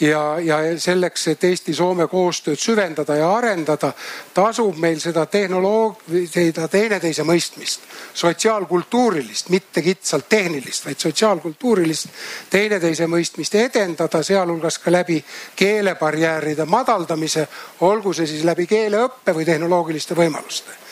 [0.00, 3.90] Ja, ja selleks, et Eesti-Soome koostööd süvendada ja arendada,
[4.34, 7.82] tasub meil seda tehnoloog-, seda teineteise mõistmist,
[8.14, 12.14] sotsiaalkultuurilist, mitte kitsalt tehnilist, vaid sotsiaalkultuurilist
[12.50, 15.18] teineteise mõistmist edendada, sealhulgas ka läbi
[15.58, 17.48] keelebarjääride madaldamise,
[17.80, 20.84] olgu see siis läbi keeleõppe või tehnoloogiliste võimaluste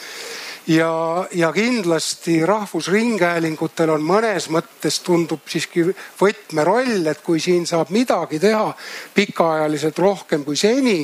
[0.67, 5.85] ja, ja kindlasti rahvusringhäälingutel on mõnes mõttes tundub siiski
[6.21, 8.69] võtmeroll, et kui siin saab midagi teha
[9.15, 11.01] pikaajaliselt rohkem kui seni,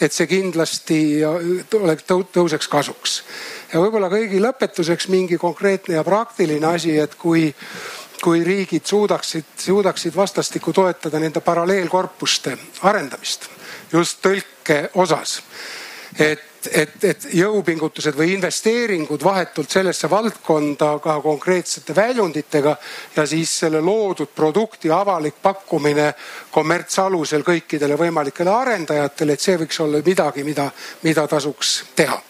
[0.00, 3.22] et see kindlasti oleks, tõuseks kasuks.
[3.72, 7.52] ja võib-olla kõigi lõpetuseks mingi konkreetne ja praktiline asi, et kui
[8.16, 12.56] kui riigid suudaksid, suudaksid vastastikku toetada nende paralleelkorpuste
[12.88, 13.44] arendamist
[13.92, 15.42] just tõlke osas.
[16.18, 22.76] et et, et jõupingutused või investeeringud vahetult sellesse valdkonda ka konkreetsete väljunditega
[23.16, 26.12] ja siis selle loodud produkti avalik pakkumine
[26.50, 30.70] kommertsalusel kõikidele võimalikele arendajatele, et see võiks olla midagi, mida,
[31.02, 32.20] mida tasuks teha.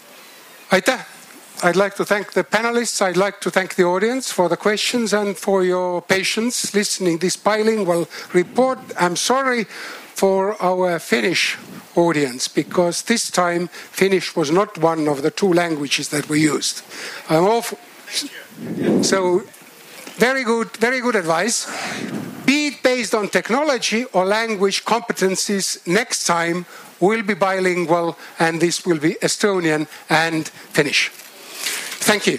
[0.71, 1.07] aitäh.
[1.63, 3.01] I'd like to thank the panelists.
[3.01, 7.37] I'd like to thank the audience for the questions and for your patience listening this
[7.39, 8.79] bilingual report.
[8.99, 9.67] I'm sorry
[10.17, 11.59] for our Finnish
[11.95, 16.83] audience because this time Finnish was not one of the two languages that we used.
[17.29, 17.75] I'm off.
[19.03, 19.43] So,
[20.17, 21.67] very good, very good advice.
[22.47, 26.65] Be it based on technology or language competencies, next time
[26.99, 31.11] we will be bilingual and this will be Estonian and Finnish.
[32.01, 32.39] Thank you.